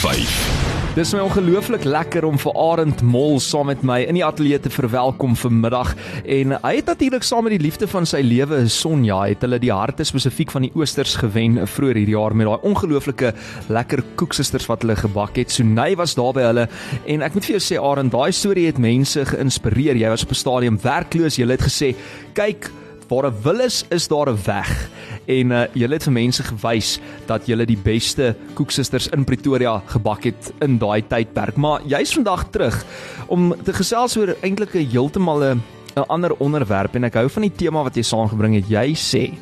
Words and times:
FM 0.00 0.08
90.5. 0.08 0.60
Dis 0.96 1.12
my 1.14 1.20
ongelooflik 1.22 1.84
lekker 1.84 2.24
om 2.24 2.38
vir 2.40 2.54
Arend 2.58 3.02
Mol 3.04 3.36
saam 3.40 3.68
met 3.68 3.82
my 3.86 3.98
in 4.08 4.16
die 4.16 4.24
ateljee 4.24 4.58
te 4.64 4.72
verwelkom 4.72 5.36
vanmiddag. 5.36 5.92
En 6.24 6.54
hy 6.64 6.72
het 6.78 6.88
natuurlik 6.88 7.24
saam 7.26 7.44
met 7.44 7.52
die 7.54 7.62
liefde 7.62 7.86
van 7.90 8.08
sy 8.08 8.22
lewe, 8.24 8.62
Sonja, 8.72 9.20
het 9.28 9.44
hulle 9.44 9.60
die 9.60 9.72
harte 9.72 10.06
spesifiek 10.08 10.50
van 10.54 10.64
die 10.64 10.72
oosters 10.74 11.18
gewen 11.20 11.60
vroeër 11.68 12.00
hierdie 12.00 12.16
jaar 12.16 12.34
met 12.34 12.48
daai 12.48 12.66
ongelooflike 12.72 13.34
lekker 13.68 14.02
koeksisters 14.20 14.66
wat 14.72 14.86
hulle 14.86 14.96
gebak 14.96 15.36
het. 15.36 15.52
Sonay 15.52 15.92
was 16.00 16.16
daar 16.18 16.32
by 16.36 16.48
hulle 16.48 16.66
en 17.04 17.22
ek 17.26 17.36
moet 17.36 17.50
vir 17.50 17.58
jou 17.58 17.64
sê 17.68 17.80
Arend, 17.92 18.12
daai 18.16 18.32
storie 18.32 18.66
het 18.70 18.80
mense 18.80 19.28
geïnspireer. 19.34 20.00
Jy 20.00 20.08
was 20.08 20.24
op 20.24 20.32
'n 20.32 20.42
stadium 20.42 20.80
werkloos, 20.80 21.36
jy 21.36 21.46
het 21.46 21.68
gesê, 21.68 21.94
"Kyk, 22.34 22.70
waar 23.10 23.28
'n 23.28 23.42
wil 23.42 23.60
is, 23.60 23.84
is 23.90 24.08
daar 24.08 24.30
'n 24.30 24.38
weg." 24.44 24.90
En 25.26 25.50
uh, 25.50 25.66
julle 25.74 25.94
het 25.94 26.02
vir 26.02 26.12
mense 26.12 26.42
gewys 26.42 27.00
dat 27.26 27.46
julle 27.46 27.66
die 27.66 27.78
beste 27.78 28.36
koeksisters 28.54 29.08
in 29.08 29.24
Pretoria 29.24 29.82
gebak 29.86 30.24
het 30.24 30.52
in 30.60 30.78
daai 30.78 31.02
tydperk. 31.02 31.56
Maar 31.56 31.82
jy's 31.84 32.14
vandag 32.14 32.50
terug 32.50 32.84
om 33.28 33.54
te 33.62 33.72
gesels 33.72 34.16
oor 34.16 34.36
eintlik 34.42 34.74
'n 34.74 34.90
heeltemal 34.90 35.42
'n 35.44 35.62
ander 36.08 36.34
onderwerp 36.38 36.94
en 36.94 37.04
ek 37.04 37.14
hou 37.14 37.28
van 37.28 37.42
die 37.42 37.56
tema 37.56 37.82
wat 37.82 37.94
jy 37.94 38.02
saamgebring 38.02 38.54
het. 38.54 38.68
Jy 38.68 38.94
sê 38.94 39.34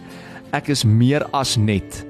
ek 0.53 0.69
is 0.69 0.85
meer 0.85 1.25
as 1.33 1.57
net 1.57 2.08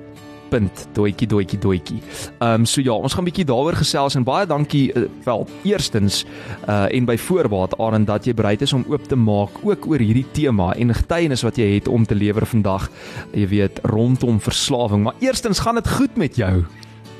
punt 0.48 0.88
doetjie 0.96 1.28
doetjie 1.28 1.58
doetjie. 1.58 2.00
Ehm 2.38 2.60
um, 2.60 2.66
so 2.66 2.80
ja, 2.80 2.92
ons 2.92 3.14
gaan 3.14 3.24
'n 3.24 3.30
bietjie 3.30 3.44
daaroor 3.44 3.76
gesels 3.76 4.14
en 4.14 4.24
baie 4.24 4.46
dankie 4.46 4.92
uh, 4.94 5.04
wel 5.24 5.46
eerstens 5.62 6.24
uh 6.68 6.86
en 6.88 7.04
by 7.04 7.16
voorbaat 7.16 7.78
aan 7.78 8.04
dat 8.04 8.24
jy 8.24 8.34
bereid 8.34 8.62
is 8.62 8.72
om 8.72 8.84
oop 8.88 9.04
te 9.08 9.16
maak 9.16 9.50
ook 9.62 9.86
oor 9.86 9.98
hierdie 9.98 10.26
tema 10.32 10.72
en 10.74 10.94
getuienis 10.94 11.42
wat 11.42 11.56
jy 11.56 11.74
het 11.74 11.88
om 11.88 12.06
te 12.06 12.14
lewer 12.14 12.46
vandag. 12.46 12.90
Jy 13.32 13.48
weet 13.48 13.80
rondom 13.82 14.40
verslawing, 14.40 15.02
maar 15.02 15.14
eerstens 15.20 15.58
gaan 15.58 15.74
dit 15.74 15.88
goed 15.88 16.16
met 16.16 16.36
jou. 16.36 16.64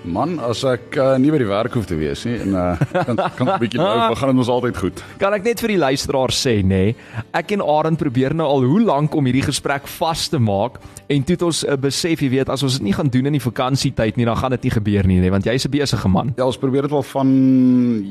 Man, 0.06 0.36
as 0.38 0.60
ek 0.68 0.94
uh, 0.94 1.16
nie 1.18 1.30
by 1.32 1.40
die 1.42 1.48
werk 1.48 1.74
hoef 1.74 1.88
te 1.88 1.96
wees 1.98 2.22
nie 2.28 2.36
en 2.38 2.54
uh, 2.54 2.78
kan 3.08 3.18
kan 3.18 3.48
'n 3.50 3.58
bietjie 3.58 3.80
nou, 3.80 4.14
gaan 4.14 4.30
dit 4.30 4.42
ons 4.44 4.50
altyd 4.52 4.76
goed. 4.78 5.02
Kan 5.18 5.34
ek 5.34 5.44
net 5.44 5.60
vir 5.60 5.74
die 5.74 5.80
luisteraars 5.80 6.38
sê, 6.38 6.54
nê? 6.62 6.66
Nee, 6.68 6.94
ek 7.34 7.52
en 7.56 7.64
Arend 7.64 7.98
probeer 7.98 8.34
nou 8.34 8.46
al 8.46 8.66
hoe 8.68 8.80
lank 8.84 9.14
om 9.18 9.26
hierdie 9.26 9.42
gesprek 9.42 9.88
vas 9.98 10.28
te 10.30 10.38
maak 10.38 10.78
en 11.08 11.24
toe 11.24 11.34
het 11.34 11.42
ons 11.42 11.64
uh, 11.64 11.74
besef, 11.80 12.22
jy 12.22 12.30
weet, 12.30 12.52
as 12.52 12.62
ons 12.62 12.78
dit 12.78 12.86
nie 12.86 12.94
gaan 12.94 13.10
doen 13.10 13.26
in 13.26 13.36
die 13.38 13.42
vakansietyd 13.42 14.20
nie, 14.20 14.26
dan 14.28 14.38
gaan 14.38 14.54
dit 14.54 14.68
nie 14.68 14.74
gebeur 14.76 15.08
nie, 15.08 15.18
nee, 15.20 15.32
want 15.34 15.48
jy's 15.48 15.66
'n 15.66 15.72
besige 15.72 16.08
man. 16.08 16.32
Ja, 16.36 16.46
ons 16.46 16.60
probeer 16.60 16.86
dit 16.86 16.94
wel 16.94 17.02
van 17.02 17.28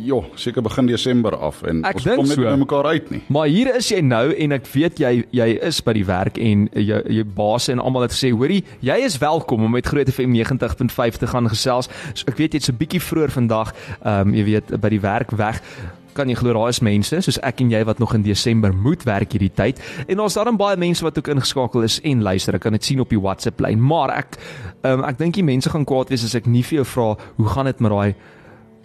jo, 0.04 0.26
seker 0.36 0.62
begin 0.62 0.88
Desember 0.88 1.38
af 1.38 1.64
en 1.64 1.86
ek 1.86 2.02
ons 2.02 2.04
kom 2.04 2.28
net 2.28 2.36
so. 2.36 2.44
by 2.44 2.58
mekaar 2.58 2.86
uit 2.86 3.12
nie. 3.12 3.22
Maar 3.30 3.48
hier 3.48 3.76
is 3.76 3.90
jy 3.90 4.02
nou 4.02 4.34
en 4.36 4.52
ek 4.52 4.68
weet 4.74 5.00
jy 5.00 5.24
jy 5.32 5.50
is 5.62 5.82
by 5.82 5.94
die 5.94 6.06
werk 6.06 6.38
en 6.38 6.68
jou 6.74 7.02
jou 7.08 7.26
baas 7.38 7.70
en 7.70 7.80
almal 7.80 8.08
het 8.08 8.12
gesê, 8.12 8.34
hoorie, 8.36 8.64
jy 8.82 8.98
is 9.06 9.18
welkom 9.18 9.64
om 9.64 9.72
met 9.72 9.88
Groot 9.88 10.10
FM 10.10 10.36
90.5 10.36 11.18
te 11.18 11.28
gaan 11.28 11.48
gesels. 11.48 11.77
So 12.14 12.26
ek 12.28 12.38
weet 12.38 12.54
jy's 12.54 12.70
'n 12.70 12.78
bietjie 12.78 13.02
vroeër 13.02 13.32
vandag, 13.32 13.74
ehm 14.04 14.28
um, 14.28 14.34
jy 14.34 14.44
weet 14.44 14.82
by 14.82 14.90
die 14.90 15.02
werk 15.02 15.32
weg. 15.32 15.62
Kan 16.14 16.30
jy 16.30 16.36
glo 16.36 16.54
daar 16.54 16.70
is 16.70 16.82
mense 16.82 17.22
soos 17.22 17.38
ek 17.46 17.62
en 17.62 17.70
jy 17.70 17.84
wat 17.86 18.00
nog 18.00 18.14
in 18.14 18.24
Desember 18.24 18.74
moet 18.74 19.04
werk 19.04 19.32
hierdie 19.32 19.54
tyd. 19.54 19.80
En 20.08 20.18
daar's 20.18 20.34
dan 20.34 20.58
baie 20.58 20.78
mense 20.78 21.04
wat 21.04 21.18
ook 21.18 21.28
ingeskakel 21.28 21.84
is 21.84 22.00
en 22.02 22.22
luister. 22.22 22.56
Ek 22.56 22.62
kan 22.62 22.72
dit 22.72 22.84
sien 22.84 23.00
op 23.00 23.10
die 23.10 23.20
WhatsApp 23.20 23.60
lyn. 23.60 23.80
Maar 23.82 24.10
ek 24.10 24.38
um, 24.84 25.04
ek 25.04 25.18
dink 25.18 25.34
die 25.34 25.44
mense 25.44 25.70
gaan 25.70 25.86
kwaad 25.86 26.10
wees 26.10 26.24
as 26.24 26.36
ek 26.36 26.48
nie 26.48 26.64
vir 26.64 26.82
jou 26.82 26.86
vra 26.86 27.18
hoe 27.38 27.48
gaan 27.48 27.66
dit 27.66 27.80
met 27.80 27.92
daai 27.92 28.16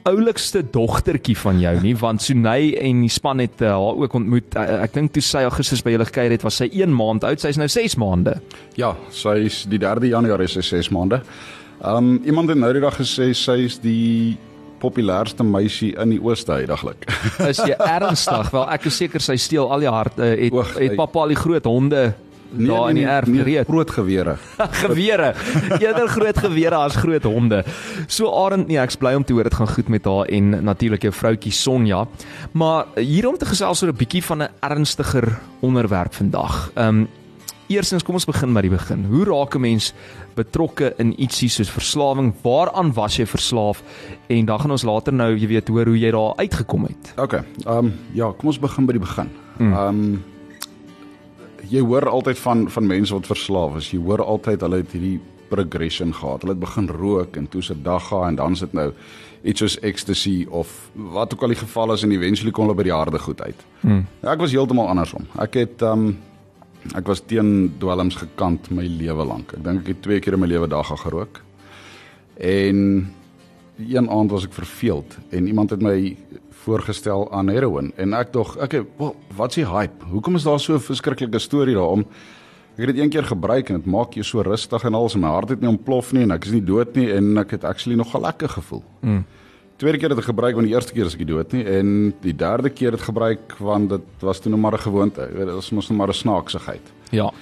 oulikste 0.09 0.63
dogtertjie 0.71 1.37
van 1.39 1.61
jou 1.63 1.75
nie? 1.83 1.95
Want 1.99 2.23
Sunay 2.23 2.73
en 2.81 3.03
die 3.05 3.13
span 3.13 3.43
het 3.43 3.63
uh, 3.63 3.75
haar 3.77 4.01
ook 4.03 4.17
ontmoet. 4.19 4.57
Uh, 4.57 4.83
ek 4.87 4.97
dink 4.97 5.15
toe 5.15 5.23
sy 5.25 5.45
Augustus 5.47 5.85
by 5.85 5.95
julle 5.95 6.09
gekuier 6.09 6.35
het 6.35 6.47
was 6.47 6.59
sy 6.63 6.69
1 6.73 6.95
maand 6.97 7.27
oud. 7.29 7.43
Sy's 7.43 7.61
nou 7.61 7.69
6 7.71 7.99
maande. 8.03 8.39
Ja, 8.79 8.95
sy 9.15 9.39
is 9.47 9.63
die 9.71 9.81
3de 9.83 10.13
Januarie 10.13 10.49
is 10.51 10.57
sy 10.59 10.65
6 10.83 10.93
maande. 10.95 11.23
Um 11.83 12.21
iemand 12.25 12.49
het 12.49 12.59
nou 12.59 12.73
die 12.73 12.83
dag 12.83 12.95
gesê 12.95 13.33
sy 13.35 13.59
is 13.67 13.79
die 13.83 14.39
populairste 14.83 15.45
meisie 15.47 15.93
in 15.99 16.15
die 16.15 16.21
ooste 16.23 16.53
heidaglik. 16.53 17.07
is 17.53 17.59
jy 17.59 17.75
ernstig 17.75 18.51
wel 18.55 18.69
ek 18.71 18.87
is 18.91 18.99
seker 19.03 19.23
sy 19.23 19.37
steel 19.39 19.71
al 19.71 19.83
die 19.83 19.91
harte 19.91 20.27
uh, 20.27 20.37
het 20.45 20.55
Oog, 20.55 20.77
het 20.79 20.95
pappa 20.99 21.25
al 21.25 21.35
die 21.35 21.39
groot 21.39 21.67
honde 21.67 22.13
daar 22.53 22.91
in 22.91 22.99
die 23.01 23.07
erf 23.07 23.29
gereed 23.29 23.67
groot 23.67 23.91
gewere. 23.91 24.37
gewere. 24.85 25.33
Eerder 25.79 26.09
groot 26.09 26.39
gewere 26.39 26.75
as 26.85 26.97
groot 27.01 27.25
honde. 27.25 27.63
So 28.07 28.29
Arend, 28.45 28.69
nee, 28.69 28.79
ek's 28.83 28.99
bly 29.01 29.15
om 29.17 29.25
te 29.25 29.33
hoor 29.33 29.49
dit 29.49 29.57
gaan 29.57 29.71
goed 29.73 29.89
met 29.89 30.05
haar 30.05 30.29
en 30.29 30.53
natuurlik 30.65 31.07
jou 31.09 31.15
vroutjie 31.17 31.53
Sonja. 31.53 32.05
Maar 32.53 32.93
hier 33.01 33.29
om 33.29 33.39
te 33.39 33.49
gesels 33.49 33.83
oor 33.83 33.93
'n 33.93 33.97
bietjie 33.97 34.25
van 34.25 34.43
'n 34.43 34.51
ernstiger 34.61 35.39
onderwerp 35.61 36.15
vandag. 36.15 36.71
Ehm 36.75 36.89
um, 36.89 37.09
Eerstens 37.69 38.03
kom 38.03 38.15
ons 38.19 38.27
begin 38.27 38.53
by 38.55 38.63
die 38.67 38.73
begin. 38.73 39.05
Hoe 39.11 39.25
raak 39.25 39.55
'n 39.55 39.61
mens 39.61 39.93
betrokke 40.35 40.95
in 40.99 41.15
ietsie 41.21 41.49
soos 41.49 41.71
verslawing? 41.71 42.35
Waaraan 42.43 42.93
was 42.93 43.17
jy 43.17 43.27
verslaaf? 43.27 43.83
En 44.29 44.45
dan 44.45 44.61
gaan 44.61 44.71
ons 44.71 44.83
later 44.83 45.13
nou, 45.13 45.37
jy 45.37 45.47
weet, 45.47 45.69
hoor 45.69 45.87
hoe 45.87 45.99
jy 45.99 46.11
daar 46.11 46.35
uitgekom 46.37 46.85
het. 46.85 47.15
OK. 47.17 47.45
Um 47.67 47.93
ja, 48.13 48.33
kom 48.33 48.49
ons 48.49 48.59
begin 48.59 48.87
by 48.87 48.93
die 48.93 49.01
begin. 49.01 49.31
Um 49.59 50.25
jy 51.71 51.81
hoor 51.81 52.09
altyd 52.09 52.39
van 52.39 52.71
van 52.71 52.87
mense 52.87 53.15
wat 53.15 53.27
verslaaf 53.27 53.77
is. 53.77 53.91
Jy 53.91 53.99
hoor 53.99 54.23
altyd 54.25 54.61
hulle 54.61 54.77
het 54.77 54.93
hierdie 54.93 55.21
progression 55.49 56.15
gehad. 56.15 56.43
Hulle 56.43 56.55
het 56.57 56.61
begin 56.61 56.89
rook 56.89 57.37
en 57.37 57.49
toe 57.49 57.63
se 57.63 57.83
dag 57.83 58.09
gaan 58.09 58.29
en 58.29 58.35
dan 58.35 58.57
sit 58.57 58.73
nou 58.73 58.93
iets 59.43 59.61
soos 59.61 59.79
ecstasy 59.81 60.47
of 60.51 60.91
wat 60.95 61.35
ook 61.35 61.43
al 61.43 61.49
die 61.49 61.61
geval 61.61 61.93
is 61.93 62.03
en 62.03 62.13
eventually 62.15 62.51
kom 62.51 62.67
hulle 62.67 62.79
by 62.79 62.87
die 62.87 62.95
harde 62.95 63.19
goed 63.19 63.43
uit. 63.43 63.65
Hmm. 63.81 64.07
Ek 64.23 64.39
was 64.39 64.55
heeltemal 64.55 64.89
andersom. 64.89 65.27
Ek 65.39 65.55
het 65.55 65.83
um 65.83 66.17
ek 66.95 67.07
was 67.07 67.23
teen 67.27 67.73
dwelms 67.79 68.17
gekant 68.17 68.71
my 68.71 68.85
lewe 68.87 69.25
lank. 69.25 69.55
Ek 69.57 69.65
dink 69.65 69.83
ek 69.85 69.87
het 69.95 70.03
twee 70.03 70.21
keer 70.21 70.35
in 70.37 70.43
my 70.43 70.51
lewe 70.51 70.69
daga 70.69 70.97
gerook. 70.97 71.41
En 72.37 72.79
een 73.79 74.11
aand 74.11 74.31
was 74.31 74.45
ek 74.45 74.53
verveeld 74.53 75.17
en 75.31 75.47
iemand 75.47 75.71
het 75.71 75.83
my 75.83 76.17
voorgestel 76.65 77.27
aan 77.33 77.49
heroin 77.49 77.91
en 77.97 78.15
ek 78.15 78.33
dog, 78.33 78.55
okay, 78.63 78.85
well, 78.99 79.15
wat's 79.37 79.59
die 79.59 79.67
hype? 79.67 80.05
Hoekom 80.13 80.39
is 80.39 80.47
daar 80.47 80.61
so 80.61 80.75
'n 80.75 80.81
verskriklike 80.81 81.39
storie 81.39 81.75
daaroor? 81.75 82.05
Ek 82.73 82.87
het 82.87 82.95
dit 82.95 82.99
een 83.05 83.11
keer 83.11 83.25
gebruik 83.25 83.69
en 83.69 83.77
dit 83.77 83.87
maak 83.87 84.15
jou 84.15 84.25
so 84.25 84.41
rustig 84.41 84.85
en 84.85 84.95
alles 84.95 85.15
en 85.15 85.21
my 85.21 85.29
hart 85.29 85.49
het 85.49 85.61
nie 85.61 85.69
ontplof 85.69 86.13
nie 86.13 86.23
en 86.23 86.31
ek 86.31 86.45
is 86.45 86.53
nie 86.53 86.65
dood 86.65 86.95
nie 86.97 87.11
en 87.13 87.39
ek 87.39 87.51
het 87.51 87.65
actually 87.65 87.97
nog 87.97 88.15
'n 88.15 88.21
lekker 88.21 88.49
gevoel. 88.49 88.83
Mm. 89.01 89.25
Tweede 89.77 89.99
keer 89.99 90.13
het 90.13 90.19
ek 90.19 90.31
gebruik 90.31 90.55
want 90.55 90.67
die 90.67 90.75
eerste 90.75 90.93
keer 90.93 91.07
is 91.07 91.17
ek 91.17 91.27
dood 91.27 91.53
nie 91.53 91.65
en 91.67 92.13
die 92.23 92.35
derde 92.37 92.71
keer 92.71 92.93
het 92.93 93.03
gebruik 93.03 93.57
want 93.59 93.91
dit 93.91 94.25
was 94.27 94.41
toe 94.41 94.51
nog 94.53 94.61
maar 94.61 94.75
'n 94.75 94.87
gewoonte. 94.89 95.21
Jy 95.21 95.37
weet, 95.37 95.47
dit 95.47 95.55
was 95.55 95.71
mos 95.71 95.89
nog 95.89 95.99
maar 95.99 96.09
'n 96.09 96.23
snaaksigheid. 96.25 96.93
Ja. 97.11 97.33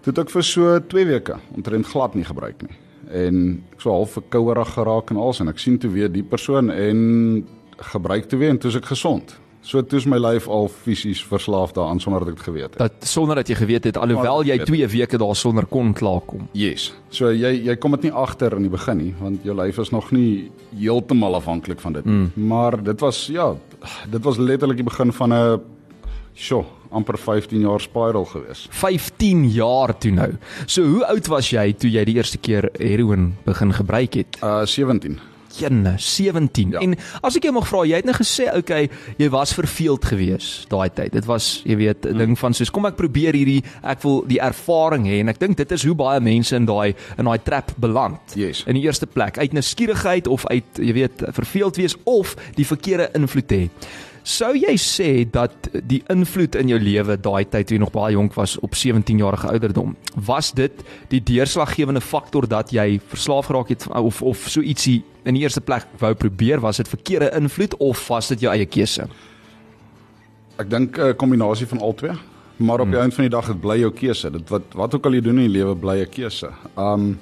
Toe 0.00 0.12
het 0.12 0.18
ek 0.18 0.30
vir 0.30 0.42
so 0.42 0.80
2 0.80 1.06
weke 1.06 1.38
omtrent 1.54 1.86
glad 1.86 2.14
nie 2.14 2.24
gebruik 2.24 2.62
nie. 2.62 2.76
En 3.10 3.64
ek 3.72 3.80
so 3.80 3.90
half 3.90 4.12
verkouerig 4.12 4.68
geraak 4.74 5.10
en 5.10 5.16
alles 5.16 5.40
en 5.40 5.48
ek 5.48 5.58
sien 5.58 5.78
toe 5.78 5.90
weer 5.90 6.12
die 6.12 6.22
persoon 6.22 6.70
en 6.70 7.46
gebruik 7.76 8.28
toe 8.28 8.38
weer 8.38 8.50
en 8.50 8.58
toe 8.58 8.70
is 8.70 8.76
ek 8.76 8.84
gesond. 8.84 9.38
So 9.60 9.82
toe 9.84 9.98
is 9.98 10.06
my 10.06 10.18
lyf 10.18 10.46
al 10.48 10.68
fisies 10.68 11.20
verslaaf 11.26 11.72
daaraan 11.76 12.00
sonder 12.00 12.24
dat 12.24 12.28
ek 12.28 12.36
dit 12.36 12.44
geweet 12.44 12.68
het. 12.70 12.78
Dat 12.78 13.08
sonder 13.08 13.36
dat 13.36 13.48
jy 13.48 13.56
geweet 13.58 13.84
het 13.84 13.96
alhoewel 13.96 14.44
jy 14.46 14.58
2 14.64 14.86
weke 14.94 15.18
daar 15.18 15.36
sonder 15.36 15.66
kon 15.66 15.92
klaarkom. 15.92 16.48
Yes. 16.52 16.92
So 17.10 17.32
jy 17.32 17.52
jy 17.66 17.76
kom 17.76 17.96
dit 17.98 18.08
nie 18.08 18.12
agter 18.12 18.56
in 18.56 18.68
die 18.68 18.72
begin 18.72 19.02
nie 19.02 19.14
want 19.20 19.44
jou 19.44 19.56
lyf 19.58 19.78
is 19.78 19.90
nog 19.90 20.10
nie 20.14 20.50
heeltemal 20.78 21.34
afhanklik 21.40 21.80
van 21.80 21.98
dit 21.98 22.04
nie. 22.04 22.14
Mm. 22.14 22.48
Maar 22.48 22.78
dit 22.82 23.00
was 23.00 23.26
ja, 23.26 23.54
dit 24.10 24.22
was 24.24 24.38
letterlik 24.38 24.76
die 24.76 24.88
begin 24.88 25.12
van 25.12 25.34
'n 25.34 25.60
sjo, 26.38 26.64
amper 26.90 27.18
15 27.18 27.60
jaar 27.60 27.80
spiral 27.80 28.24
gewees. 28.24 28.66
15 28.70 29.50
jaar 29.50 29.98
toe 29.98 30.12
nou. 30.12 30.32
So 30.66 30.82
hoe 30.82 31.06
oud 31.06 31.26
was 31.26 31.50
jy 31.50 31.72
toe 31.72 31.90
jy 31.90 32.04
die 32.04 32.14
eerste 32.14 32.38
keer 32.38 32.70
heroin 32.78 33.34
begin 33.44 33.72
gebruik 33.72 34.14
het? 34.14 34.38
Uh 34.42 34.64
17. 34.64 35.18
Jenne, 35.58 35.94
17. 35.98 36.70
Ja. 36.76 36.82
En 36.84 36.96
as 37.22 37.36
ek 37.38 37.48
jou 37.48 37.54
mag 37.56 37.66
vra, 37.68 37.84
jy 37.88 38.00
het 38.00 38.08
nou 38.08 38.14
gesê, 38.16 38.48
okay, 38.56 38.88
jy 39.20 39.28
was 39.32 39.54
verveeld 39.56 40.08
gewees 40.10 40.48
daai 40.72 40.88
tyd. 40.94 41.12
Dit 41.16 41.28
was, 41.28 41.60
jy 41.68 41.76
weet, 41.80 42.06
'n 42.06 42.18
ding 42.18 42.38
van 42.38 42.54
soos 42.54 42.70
kom 42.70 42.86
ek 42.86 42.96
probeer 42.96 43.34
hierdie 43.34 43.62
ek 43.82 44.02
wil 44.02 44.24
die 44.26 44.40
ervaring 44.40 45.06
hê 45.06 45.20
en 45.20 45.28
ek 45.28 45.38
dink 45.38 45.56
dit 45.56 45.72
is 45.72 45.84
hoe 45.84 45.94
baie 45.94 46.20
mense 46.20 46.54
in 46.56 46.66
daai 46.66 46.94
in 47.18 47.24
daai 47.24 47.38
trap 47.44 47.72
beland. 47.78 48.20
Yes. 48.34 48.64
In 48.66 48.74
die 48.74 48.82
eerste 48.82 49.06
plek, 49.06 49.38
uit 49.38 49.52
nuuskierigheid 49.52 50.26
of 50.26 50.46
uit, 50.46 50.64
jy 50.78 50.92
weet, 50.92 51.24
verveeld 51.32 51.76
wees 51.76 51.96
of 52.04 52.36
die 52.54 52.66
verkeerde 52.66 53.10
invloed 53.14 53.50
hê. 53.50 53.70
Sou 54.28 54.50
jy 54.52 54.74
sê 54.76 55.24
dat 55.24 55.70
die 55.88 56.02
invloed 56.12 56.58
in 56.60 56.68
jou 56.68 56.78
lewe 56.82 57.14
daai 57.16 57.46
tyd 57.48 57.70
toe 57.70 57.78
jy 57.78 57.80
nog 57.80 57.94
baie 57.94 58.12
jonk 58.12 58.34
was 58.36 58.58
op 58.60 58.74
17 58.76 59.22
jarige 59.22 59.48
ouderdom, 59.48 59.94
was 60.26 60.50
dit 60.52 60.82
die 61.08 61.22
deurslaggewende 61.24 62.02
faktor 62.04 62.44
dat 62.44 62.74
jy 62.74 62.98
verslaaf 63.08 63.48
geraak 63.48 63.72
het 63.72 63.86
of 63.88 64.20
of 64.20 64.44
so 64.52 64.60
ietsie 64.60 65.00
in 65.28 65.36
die 65.36 65.44
eerste 65.44 65.60
plek 65.60 65.86
wou 66.00 66.14
probeer, 66.16 66.62
was 66.64 66.80
dit 66.80 66.88
verkeerde 66.88 67.30
invloed 67.36 67.76
of 67.84 68.00
was 68.08 68.32
dit 68.32 68.46
jou 68.46 68.54
eie 68.54 68.66
keuse? 68.66 69.06
Ek 70.58 70.70
dink 70.70 70.98
'n 70.98 71.14
kombinasie 71.16 71.66
van 71.66 71.80
albei. 71.80 72.16
Maar 72.58 72.80
op 72.80 72.90
die 72.90 72.98
einde 72.98 73.14
van 73.14 73.24
die 73.24 73.30
dag 73.30 73.46
dit 73.46 73.60
bly 73.60 73.76
jou 73.78 73.92
keuse. 73.94 74.30
Dit 74.30 74.48
wat 74.50 74.62
wat 74.74 74.94
ook 74.94 75.06
al 75.06 75.14
jy 75.14 75.20
doen 75.20 75.38
in 75.38 75.46
die 75.46 75.58
lewe 75.60 75.76
bly 75.76 76.00
'n 76.02 76.10
keuse. 76.10 76.50
Um 76.76 77.18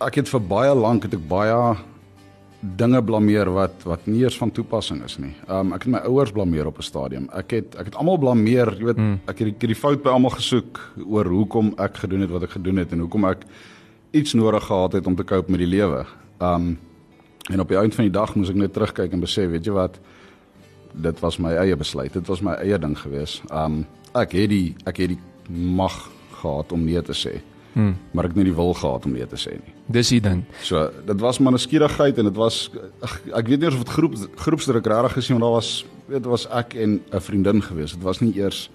ek 0.00 0.14
het 0.14 0.28
vir 0.28 0.40
baie 0.40 0.74
lank 0.74 1.02
het 1.02 1.14
ek 1.14 1.28
baie 1.28 1.76
dinge 2.60 3.02
blameer 3.02 3.50
wat 3.52 3.84
wat 3.84 4.06
nie 4.06 4.22
eers 4.22 4.38
van 4.38 4.50
toepassing 4.50 5.04
is 5.04 5.18
nie. 5.18 5.34
Um 5.48 5.72
ek 5.72 5.82
het 5.82 5.92
my 5.92 5.98
ouers 5.98 6.32
blameer 6.32 6.66
op 6.66 6.78
'n 6.78 6.82
stadium. 6.82 7.28
Ek 7.32 7.50
het 7.50 7.76
ek 7.76 7.84
het 7.84 7.94
almal 7.94 8.18
blameer, 8.18 8.72
jy 8.78 8.84
weet, 8.84 8.96
mm. 8.96 9.20
ek 9.26 9.38
het 9.38 9.60
die, 9.60 9.66
die 9.66 9.74
fout 9.74 10.02
by 10.02 10.10
almal 10.10 10.30
gesoek 10.30 10.80
oor 11.06 11.24
hoekom 11.24 11.74
ek 11.76 11.96
gedoen 11.96 12.20
het 12.20 12.30
wat 12.30 12.42
ek 12.42 12.50
gedoen 12.50 12.76
het 12.76 12.92
en 12.92 12.98
hoekom 13.00 13.24
ek 13.24 13.44
iets 14.10 14.32
nodig 14.32 14.64
gehad 14.64 14.92
het 14.92 15.06
om 15.06 15.16
te 15.16 15.24
cope 15.24 15.50
met 15.50 15.60
die 15.60 15.70
lewe. 15.70 16.04
Um 16.38 16.78
en 17.48 17.60
op 17.60 17.68
die 17.68 17.78
einde 17.78 17.94
van 17.94 18.04
die 18.04 18.12
dag 18.12 18.34
moes 18.36 18.50
ek 18.52 18.58
net 18.60 18.72
terugkyk 18.72 19.12
en 19.12 19.22
besef, 19.24 19.48
weet 19.48 19.64
jy 19.64 19.72
wat, 19.72 19.94
dit 20.92 21.20
was 21.24 21.38
my 21.40 21.54
eie 21.56 21.76
besluit. 21.80 22.12
Dit 22.12 22.26
was 22.28 22.42
my 22.44 22.58
eie 22.60 22.78
ding 22.78 22.96
gewees. 22.98 23.38
Um 23.48 23.86
ek 24.12 24.34
het 24.36 24.50
die 24.52 24.74
ek 24.84 25.00
het 25.00 25.14
die 25.14 25.20
mag 25.48 25.96
gehad 26.40 26.72
om 26.72 26.84
nee 26.84 27.02
te 27.02 27.16
sê. 27.16 27.38
Hmm. 27.72 27.94
Maar 28.12 28.28
ek 28.28 28.34
het 28.34 28.40
nie 28.40 28.48
die 28.50 28.56
wil 28.56 28.74
gehad 28.74 29.04
om 29.06 29.12
nee 29.14 29.26
te 29.28 29.38
sê 29.40 29.56
nie. 29.56 29.74
Dis 29.92 30.10
die 30.12 30.20
ding. 30.20 30.42
So, 30.66 30.88
dit 31.06 31.20
was 31.20 31.38
maar 31.38 31.52
'n 31.52 31.58
skierigheid 31.58 32.18
en 32.18 32.24
dit 32.24 32.36
was 32.36 32.70
ag, 33.00 33.20
ek 33.34 33.48
weet 33.48 33.60
nie 33.60 33.68
of 33.68 33.78
dit 33.78 33.88
groep 33.88 34.14
groepsdruk 34.36 34.86
regtig 34.86 35.12
gesien 35.12 35.38
want 35.38 35.44
daar 35.44 35.56
was 35.60 35.86
weet 36.06 36.22
dit 36.22 36.30
was 36.30 36.48
ek 36.48 36.74
en 36.74 37.00
'n 37.12 37.20
vriendin 37.20 37.62
gewees. 37.62 37.92
Dit 37.92 38.02
was 38.02 38.20
nie 38.20 38.34
eers 38.36 38.70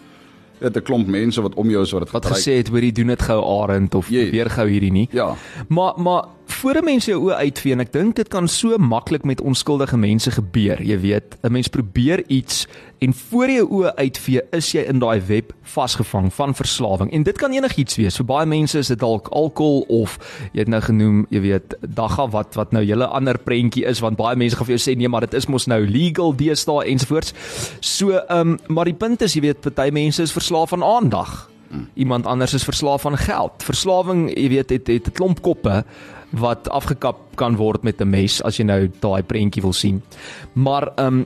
dit 0.60 0.76
'n 0.76 0.82
klomp 0.82 1.08
mense 1.08 1.42
wat 1.42 1.54
om 1.56 1.70
jou 1.70 1.82
is 1.84 1.92
wat 1.92 2.04
dit 2.04 2.12
wat 2.12 2.26
gesê 2.26 2.58
het 2.58 2.68
hoor 2.68 2.82
jy 2.82 2.92
doen 2.92 3.08
dit 3.08 3.22
gou 3.22 3.62
Arend 3.62 3.96
of 3.96 4.10
yes. 4.10 4.30
weer 4.30 4.50
gou 4.50 4.68
hierdie 4.70 4.92
nie. 4.92 5.08
Ja. 5.12 5.36
Maar 5.68 5.94
maar 5.98 6.24
voor 6.64 6.78
'n 6.80 6.84
mens 6.84 7.06
jou 7.06 7.20
oë 7.24 7.36
uitvee 7.36 7.72
en 7.72 7.80
ek 7.80 7.92
dink 7.92 8.16
dit 8.16 8.28
kan 8.28 8.48
so 8.48 8.78
maklik 8.78 9.24
met 9.24 9.42
onskuldige 9.42 9.98
mense 9.98 10.32
gebeur. 10.32 10.84
Jy 10.84 11.00
weet, 11.00 11.38
'n 11.42 11.52
mens 11.52 11.68
probeer 11.68 12.24
iets 12.28 12.68
en 13.00 13.14
voor 13.14 13.50
jou 13.50 13.68
oë 13.70 13.96
uitvee 13.96 14.42
is 14.52 14.72
jy 14.72 14.82
in 14.82 15.00
daai 15.00 15.22
web 15.28 15.54
vasgevang 15.62 16.34
van 16.34 16.56
verslawing. 16.56 17.12
En 17.12 17.24
dit 17.24 17.38
kan 17.38 17.52
enigiets 17.52 17.96
wees. 17.96 18.16
Vir 18.16 18.26
baie 18.26 18.46
mense 18.46 18.78
is 18.78 18.88
dit 18.88 19.00
dalk 19.00 19.28
alkohol 19.28 19.86
of 19.88 20.18
jy 20.54 20.60
het 20.60 20.68
nou 20.68 20.82
genoem, 20.82 21.26
jy 21.30 21.42
weet, 21.42 21.76
dagga 21.82 22.30
wat 22.30 22.56
wat 22.56 22.72
nou 22.72 22.84
julle 22.84 23.06
ander 23.06 23.38
prentjie 23.38 23.86
is 23.86 24.00
want 24.00 24.18
baie 24.18 24.36
mense 24.36 24.56
gaan 24.56 24.66
vir 24.66 24.78
jou 24.78 24.92
sê 24.92 24.98
nee, 24.98 25.08
maar 25.08 25.22
dit 25.22 25.34
is 25.34 25.48
mos 25.48 25.66
nou 25.66 25.88
legal 25.88 26.36
deesdae 26.36 26.86
ensovoorts. 26.86 27.34
So, 27.80 28.12
ehm 28.12 28.40
um, 28.40 28.60
maar 28.68 28.86
die 28.86 28.94
punt 28.94 29.22
is 29.22 29.34
jy 29.34 29.42
weet, 29.42 29.62
party 29.62 29.90
mense 29.92 30.22
is 30.22 30.32
verslaaf 30.32 30.74
aan 30.74 30.84
aandag. 30.84 31.50
Iemand 31.94 32.26
anders 32.26 32.54
is 32.54 32.64
verslaaf 32.64 33.06
aan 33.06 33.18
geld. 33.18 33.64
Verslawing, 33.64 34.28
jy 34.38 34.50
weet, 34.50 34.70
het 34.70 34.88
het 34.88 35.08
'n 35.08 35.12
klomp 35.12 35.42
koppe 35.42 35.84
wat 36.34 36.70
afgekap 36.70 37.18
kan 37.36 37.56
word 37.56 37.84
met 37.84 38.02
'n 38.02 38.10
mes 38.10 38.42
as 38.42 38.58
jy 38.58 38.66
nou 38.66 38.90
daai 39.00 39.24
prentjie 39.24 39.62
wil 39.62 39.74
sien. 39.74 40.02
Maar 40.54 40.92
ehm 40.96 41.08
um, 41.08 41.26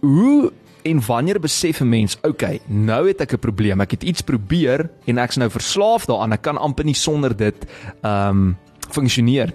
hoe 0.00 0.52
en 0.82 1.00
wanneer 1.06 1.40
besef 1.40 1.80
'n 1.80 1.88
mens, 1.88 2.18
okay, 2.22 2.60
nou 2.66 3.06
het 3.06 3.20
ek 3.20 3.32
'n 3.32 3.38
probleem. 3.38 3.80
Ek 3.80 3.90
het 3.90 4.02
iets 4.02 4.20
probeer 4.20 4.90
en 5.04 5.18
ek's 5.18 5.36
nou 5.36 5.50
verslaaf 5.50 6.06
daaraan. 6.06 6.32
Ek 6.32 6.42
kan 6.42 6.58
amper 6.58 6.84
nie 6.84 6.94
sonder 6.94 7.36
dit 7.36 7.66
ehm 8.02 8.28
um, 8.28 8.56
funksioneer. 8.90 9.52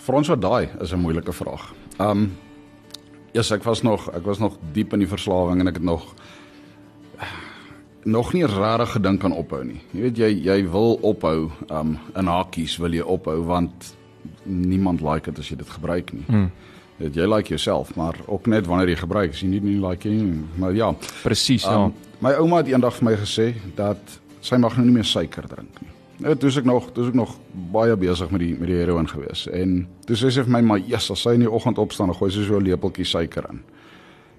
Vir 0.00 0.14
ons 0.14 0.28
wat 0.28 0.40
daai 0.40 0.68
is 0.80 0.92
'n 0.92 0.98
moeilike 1.00 1.32
vraag. 1.32 1.74
Ehm 1.98 2.10
um, 2.10 2.32
Ja, 3.32 3.40
yes, 3.40 3.50
ek 3.50 3.62
was 3.64 3.80
nog 3.82 4.10
ek 4.12 4.26
was 4.28 4.38
nog 4.38 4.58
diep 4.72 4.92
in 4.92 4.98
die 4.98 5.08
verslawing 5.08 5.60
en 5.60 5.70
ek 5.70 5.78
het 5.80 5.84
nog 5.88 6.02
nog 8.04 8.32
nie 8.32 8.46
regtig 8.46 8.92
gedink 8.92 9.24
aan 9.24 9.32
ophou 9.32 9.62
nie. 9.64 9.80
Jy 9.92 10.00
weet 10.00 10.18
jy 10.18 10.30
jy 10.46 10.58
wil 10.70 10.98
ophou, 11.02 11.50
um 11.70 11.96
in 12.18 12.30
hakies 12.30 12.76
wil 12.82 12.94
jy 12.94 13.04
ophou 13.04 13.42
want 13.46 13.92
niemand 14.42 15.02
like 15.02 15.30
dit 15.30 15.38
as 15.38 15.50
jy 15.50 15.56
dit 15.56 15.70
gebruik 15.70 16.12
nie. 16.12 16.24
Mm. 16.28 16.50
Dit 16.98 17.16
jy 17.18 17.26
like 17.26 17.48
jouself, 17.48 17.94
maar 17.96 18.18
ook 18.26 18.46
net 18.46 18.66
wanneer 18.66 18.92
jy 18.92 18.98
gebruik, 19.02 19.32
as 19.34 19.42
jy 19.42 19.48
nie 19.54 19.62
nie 19.64 19.78
like 19.82 20.08
nie, 20.08 20.42
maar 20.58 20.74
ja. 20.74 20.92
Presies, 21.22 21.64
ja. 21.66 21.86
Um, 21.88 21.94
my 22.22 22.34
ouma 22.38 22.62
het 22.62 22.70
eendag 22.70 22.94
vir 22.98 23.08
my 23.10 23.16
gesê 23.18 23.48
dat 23.78 24.18
sy 24.42 24.58
mag 24.58 24.76
nou 24.76 24.86
nie 24.86 24.98
meer 24.98 25.08
suiker 25.08 25.46
drink 25.50 25.82
nie. 25.82 25.90
Nou 26.22 26.36
toe 26.38 26.50
ek 26.54 26.66
nog, 26.68 26.92
toe 26.94 27.08
ek 27.08 27.16
nog 27.18 27.34
baie 27.72 27.96
besig 27.98 28.30
met 28.30 28.42
die 28.44 28.52
met 28.54 28.70
die 28.70 28.78
heroin 28.78 29.08
gewees 29.10 29.48
en 29.50 29.86
toe 30.06 30.18
sê 30.18 30.30
sy 30.30 30.44
vir 30.46 30.54
my 30.58 30.62
maar 30.66 30.82
yes, 30.86 31.10
as 31.10 31.24
sy 31.24 31.34
in 31.38 31.46
die 31.46 31.50
oggend 31.50 31.80
opstaan, 31.82 32.12
dan 32.12 32.18
gooi 32.18 32.30
sy 32.30 32.46
so 32.46 32.58
'n 32.58 32.66
lepeltjie 32.66 33.06
suiker 33.06 33.46
in. 33.50 33.62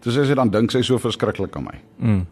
Toe 0.04 0.12
sê 0.12 0.28
sy 0.28 0.36
dan 0.36 0.50
dink 0.50 0.72
sy 0.72 0.82
so 0.82 0.98
verskriklik 0.98 1.56
aan 1.56 1.64
my. 1.64 1.78
Mm 2.00 2.26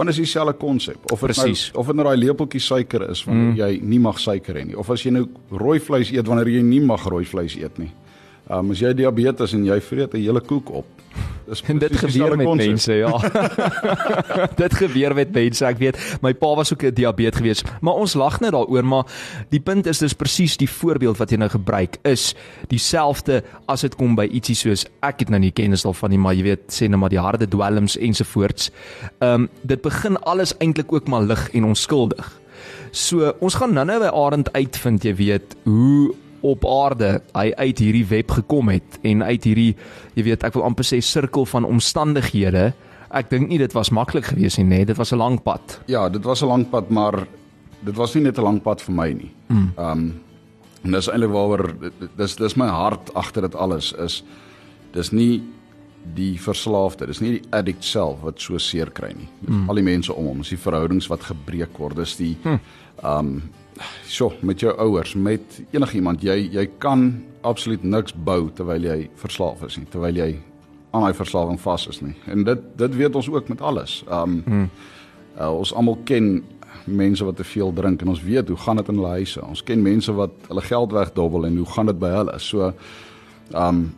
want 0.00 0.14
is 0.14 0.16
dieselfde 0.16 0.56
konsep 0.56 1.12
of 1.12 1.20
nou, 1.20 1.48
of 1.74 1.86
dit 1.90 1.98
nou 1.98 2.04
daai 2.06 2.16
lepeltjie 2.16 2.60
suiker 2.64 3.02
is 3.10 3.20
wanneer 3.26 3.50
mm. 3.50 3.58
jy 3.60 3.88
nie 3.92 3.98
mag 4.00 4.20
suiker 4.22 4.56
hê 4.56 4.62
nie 4.70 4.78
of 4.80 4.88
as 4.94 5.04
jy 5.04 5.12
nou 5.12 5.26
rooi 5.52 5.76
vleis 5.84 6.12
eet 6.14 6.30
wanneer 6.30 6.48
jy 6.54 6.62
nie 6.64 6.80
mag 6.80 7.04
rooi 7.04 7.26
vleis 7.28 7.58
eet 7.60 7.76
nie. 7.82 7.90
Um 8.48 8.72
as 8.72 8.80
jy 8.80 8.94
diabetes 8.96 9.52
en 9.54 9.66
jy 9.68 9.76
vreet 9.84 10.16
'n 10.16 10.24
hele 10.24 10.40
koek 10.40 10.72
op. 10.80 10.88
Dis 11.50 11.62
en 11.66 11.80
dit 11.82 11.96
gebeur 11.98 12.36
met 12.36 12.46
concept. 12.46 12.68
mense, 12.68 12.92
ja. 12.92 13.14
dit 14.62 14.74
gebeur 14.74 15.14
met 15.18 15.32
mense. 15.34 15.64
Ek 15.66 15.80
weet, 15.82 15.98
my 16.22 16.30
pa 16.38 16.52
was 16.54 16.70
ook 16.72 16.84
'n 16.86 16.94
diabetes 16.94 17.40
gewees, 17.40 17.62
maar 17.80 17.98
ons 17.98 18.14
lag 18.14 18.38
net 18.40 18.54
daaroor, 18.54 18.84
maar 18.84 19.04
die 19.50 19.60
punt 19.60 19.86
is 19.86 19.98
dis 19.98 20.14
presies 20.14 20.56
die 20.56 20.70
voorbeeld 20.70 21.18
wat 21.18 21.30
jy 21.30 21.36
nou 21.42 21.50
gebruik 21.50 21.98
is 22.06 22.34
dieselfde 22.68 23.42
as 23.66 23.80
dit 23.80 23.96
kom 23.96 24.14
by 24.14 24.28
ietsie 24.30 24.54
soos 24.54 24.86
ek 25.02 25.26
het 25.26 25.30
nou 25.30 25.40
nie 25.40 25.50
kennis 25.50 25.82
daarvan 25.82 26.10
nie, 26.10 26.18
maar 26.18 26.34
jy 26.34 26.42
weet, 26.42 26.70
sê 26.70 26.88
net 26.88 26.98
maar 27.00 27.10
die 27.10 27.18
harde 27.18 27.48
dwelms 27.48 27.96
ensovoorts. 27.98 28.70
Ehm 29.18 29.42
um, 29.42 29.48
dit 29.62 29.82
begin 29.82 30.16
alles 30.22 30.54
eintlik 30.58 30.92
ook 30.92 31.08
maar 31.08 31.22
lig 31.22 31.50
en 31.54 31.64
onskuldig. 31.64 32.40
So, 32.90 33.34
ons 33.40 33.54
gaan 33.54 33.72
nou-nou 33.72 33.98
by 34.02 34.10
Arend 34.10 34.52
uitvind, 34.52 35.04
jy 35.04 35.14
weet, 35.14 35.56
hoe 35.64 36.14
op 36.40 36.64
aarde 36.64 37.20
hy 37.34 37.50
uit 37.56 37.78
hierdie 37.78 38.06
web 38.06 38.30
gekom 38.30 38.68
het 38.72 38.98
en 39.02 39.22
uit 39.22 39.44
hierdie 39.44 39.74
jy 40.14 40.24
weet 40.30 40.44
ek 40.46 40.56
wil 40.56 40.64
amper 40.68 40.86
sê 40.86 41.00
sirkel 41.04 41.46
van 41.46 41.68
omstandighede 41.68 42.70
ek 43.10 43.30
dink 43.30 43.50
nie 43.50 43.58
dit 43.58 43.74
was 43.76 43.92
maklik 43.94 44.30
geweest 44.30 44.60
nie 44.60 44.68
nee 44.70 44.88
dit 44.88 44.96
was 44.96 45.12
'n 45.12 45.18
lang 45.18 45.42
pad 45.42 45.80
ja 45.86 46.08
dit 46.08 46.24
was 46.24 46.42
'n 46.42 46.48
lang 46.48 46.64
pad 46.70 46.90
maar 46.90 47.26
dit 47.84 47.96
was 47.96 48.14
nie 48.14 48.22
net 48.22 48.38
'n 48.38 48.42
lang 48.42 48.60
pad 48.62 48.80
vir 48.80 48.94
my 48.94 49.12
nie 49.12 49.30
mm. 49.48 49.72
um 49.76 50.20
en 50.84 50.92
dis 50.92 51.08
eintlik 51.08 51.30
waaroor 51.30 51.74
dis 52.16 52.36
dis 52.36 52.56
my 52.56 52.68
hart 52.68 53.14
agter 53.14 53.42
dit 53.42 53.54
alles 53.54 53.92
is 53.92 54.22
dis 54.92 55.12
nie 55.12 55.42
die 56.16 56.38
verslaafde 56.40 57.06
dis 57.06 57.20
nie 57.20 57.32
die 57.36 57.48
addict 57.52 57.84
self 57.84 58.22
wat 58.22 58.40
so 58.40 58.58
seer 58.58 58.90
kry 58.90 59.12
nie 59.12 59.28
mm. 59.46 59.68
al 59.68 59.74
die 59.74 59.84
mense 59.84 60.14
om 60.14 60.26
hom 60.26 60.38
dis 60.38 60.54
die 60.54 60.62
verhoudings 60.64 61.08
wat 61.10 61.22
gebreek 61.28 61.78
word 61.78 61.96
dis 61.96 62.16
die 62.16 62.36
mm. 62.44 62.60
um 63.04 63.42
so 64.06 64.32
met 64.40 64.60
jou 64.60 64.72
ouers, 64.78 65.14
met 65.14 65.60
enigiemand, 65.70 66.22
jy 66.22 66.48
jy 66.52 66.66
kan 66.78 67.10
absoluut 67.46 67.82
niks 67.82 68.14
bou 68.14 68.50
terwyl 68.54 68.84
jy 68.84 69.08
verslaaf 69.20 69.62
is 69.66 69.78
nie, 69.80 69.86
terwyl 69.90 70.16
jy 70.16 70.34
aan 70.90 71.06
daai 71.06 71.14
verslawing 71.14 71.60
vas 71.60 71.86
is 71.88 72.00
nie. 72.02 72.14
En 72.30 72.44
dit 72.44 72.64
dit 72.78 72.96
weet 72.96 73.16
ons 73.16 73.28
ook 73.30 73.48
met 73.48 73.60
alles. 73.60 74.00
Um 74.08 74.40
hmm. 74.44 74.66
uh, 75.38 75.52
ons 75.52 75.74
almal 75.74 75.98
ken 76.04 76.42
mense 76.84 77.24
wat 77.24 77.36
te 77.36 77.44
veel 77.44 77.72
drink 77.72 78.02
en 78.02 78.08
ons 78.08 78.22
weet 78.22 78.48
hoe 78.48 78.56
gaan 78.56 78.80
dit 78.80 78.88
in 78.88 78.98
hulle 78.98 79.14
huise. 79.20 79.42
Ons 79.44 79.62
ken 79.62 79.82
mense 79.82 80.12
wat 80.12 80.34
hulle 80.48 80.64
geld 80.66 80.92
wegdobbel 80.92 81.46
en 81.46 81.56
hoe 81.62 81.70
gaan 81.74 81.90
dit 81.92 81.98
by 81.98 82.12
hulle? 82.16 82.38
So 82.38 82.72
um 83.54 83.90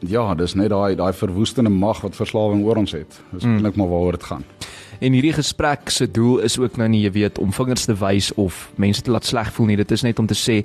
ja, 0.00 0.34
dis 0.34 0.54
net 0.56 0.70
daai 0.72 0.96
daai 0.96 1.12
verwoestende 1.12 1.70
mag 1.70 2.00
wat 2.00 2.16
verslawing 2.16 2.64
oor 2.64 2.80
ons 2.80 2.92
het. 2.96 3.20
Dis 3.32 3.44
hmm. 3.44 3.58
eintlik 3.58 3.76
maar 3.80 3.88
waaroor 3.92 4.18
dit 4.18 4.28
gaan. 4.32 4.44
En 5.00 5.14
hierdie 5.16 5.32
gesprek 5.32 5.88
se 5.88 6.04
doel 6.12 6.42
is 6.44 6.58
ook 6.60 6.74
nou 6.76 6.84
nie 6.92 7.00
jy 7.06 7.10
weet 7.14 7.38
om 7.40 7.54
vingers 7.56 7.86
te 7.88 7.94
wys 7.96 8.26
of 8.36 8.66
mense 8.76 9.00
te 9.00 9.10
laat 9.10 9.24
sleg 9.24 9.48
voel 9.56 9.70
nie. 9.70 9.76
Dit 9.80 9.94
is 9.96 10.04
net 10.04 10.18
om 10.20 10.26
te 10.28 10.36
sê 10.36 10.58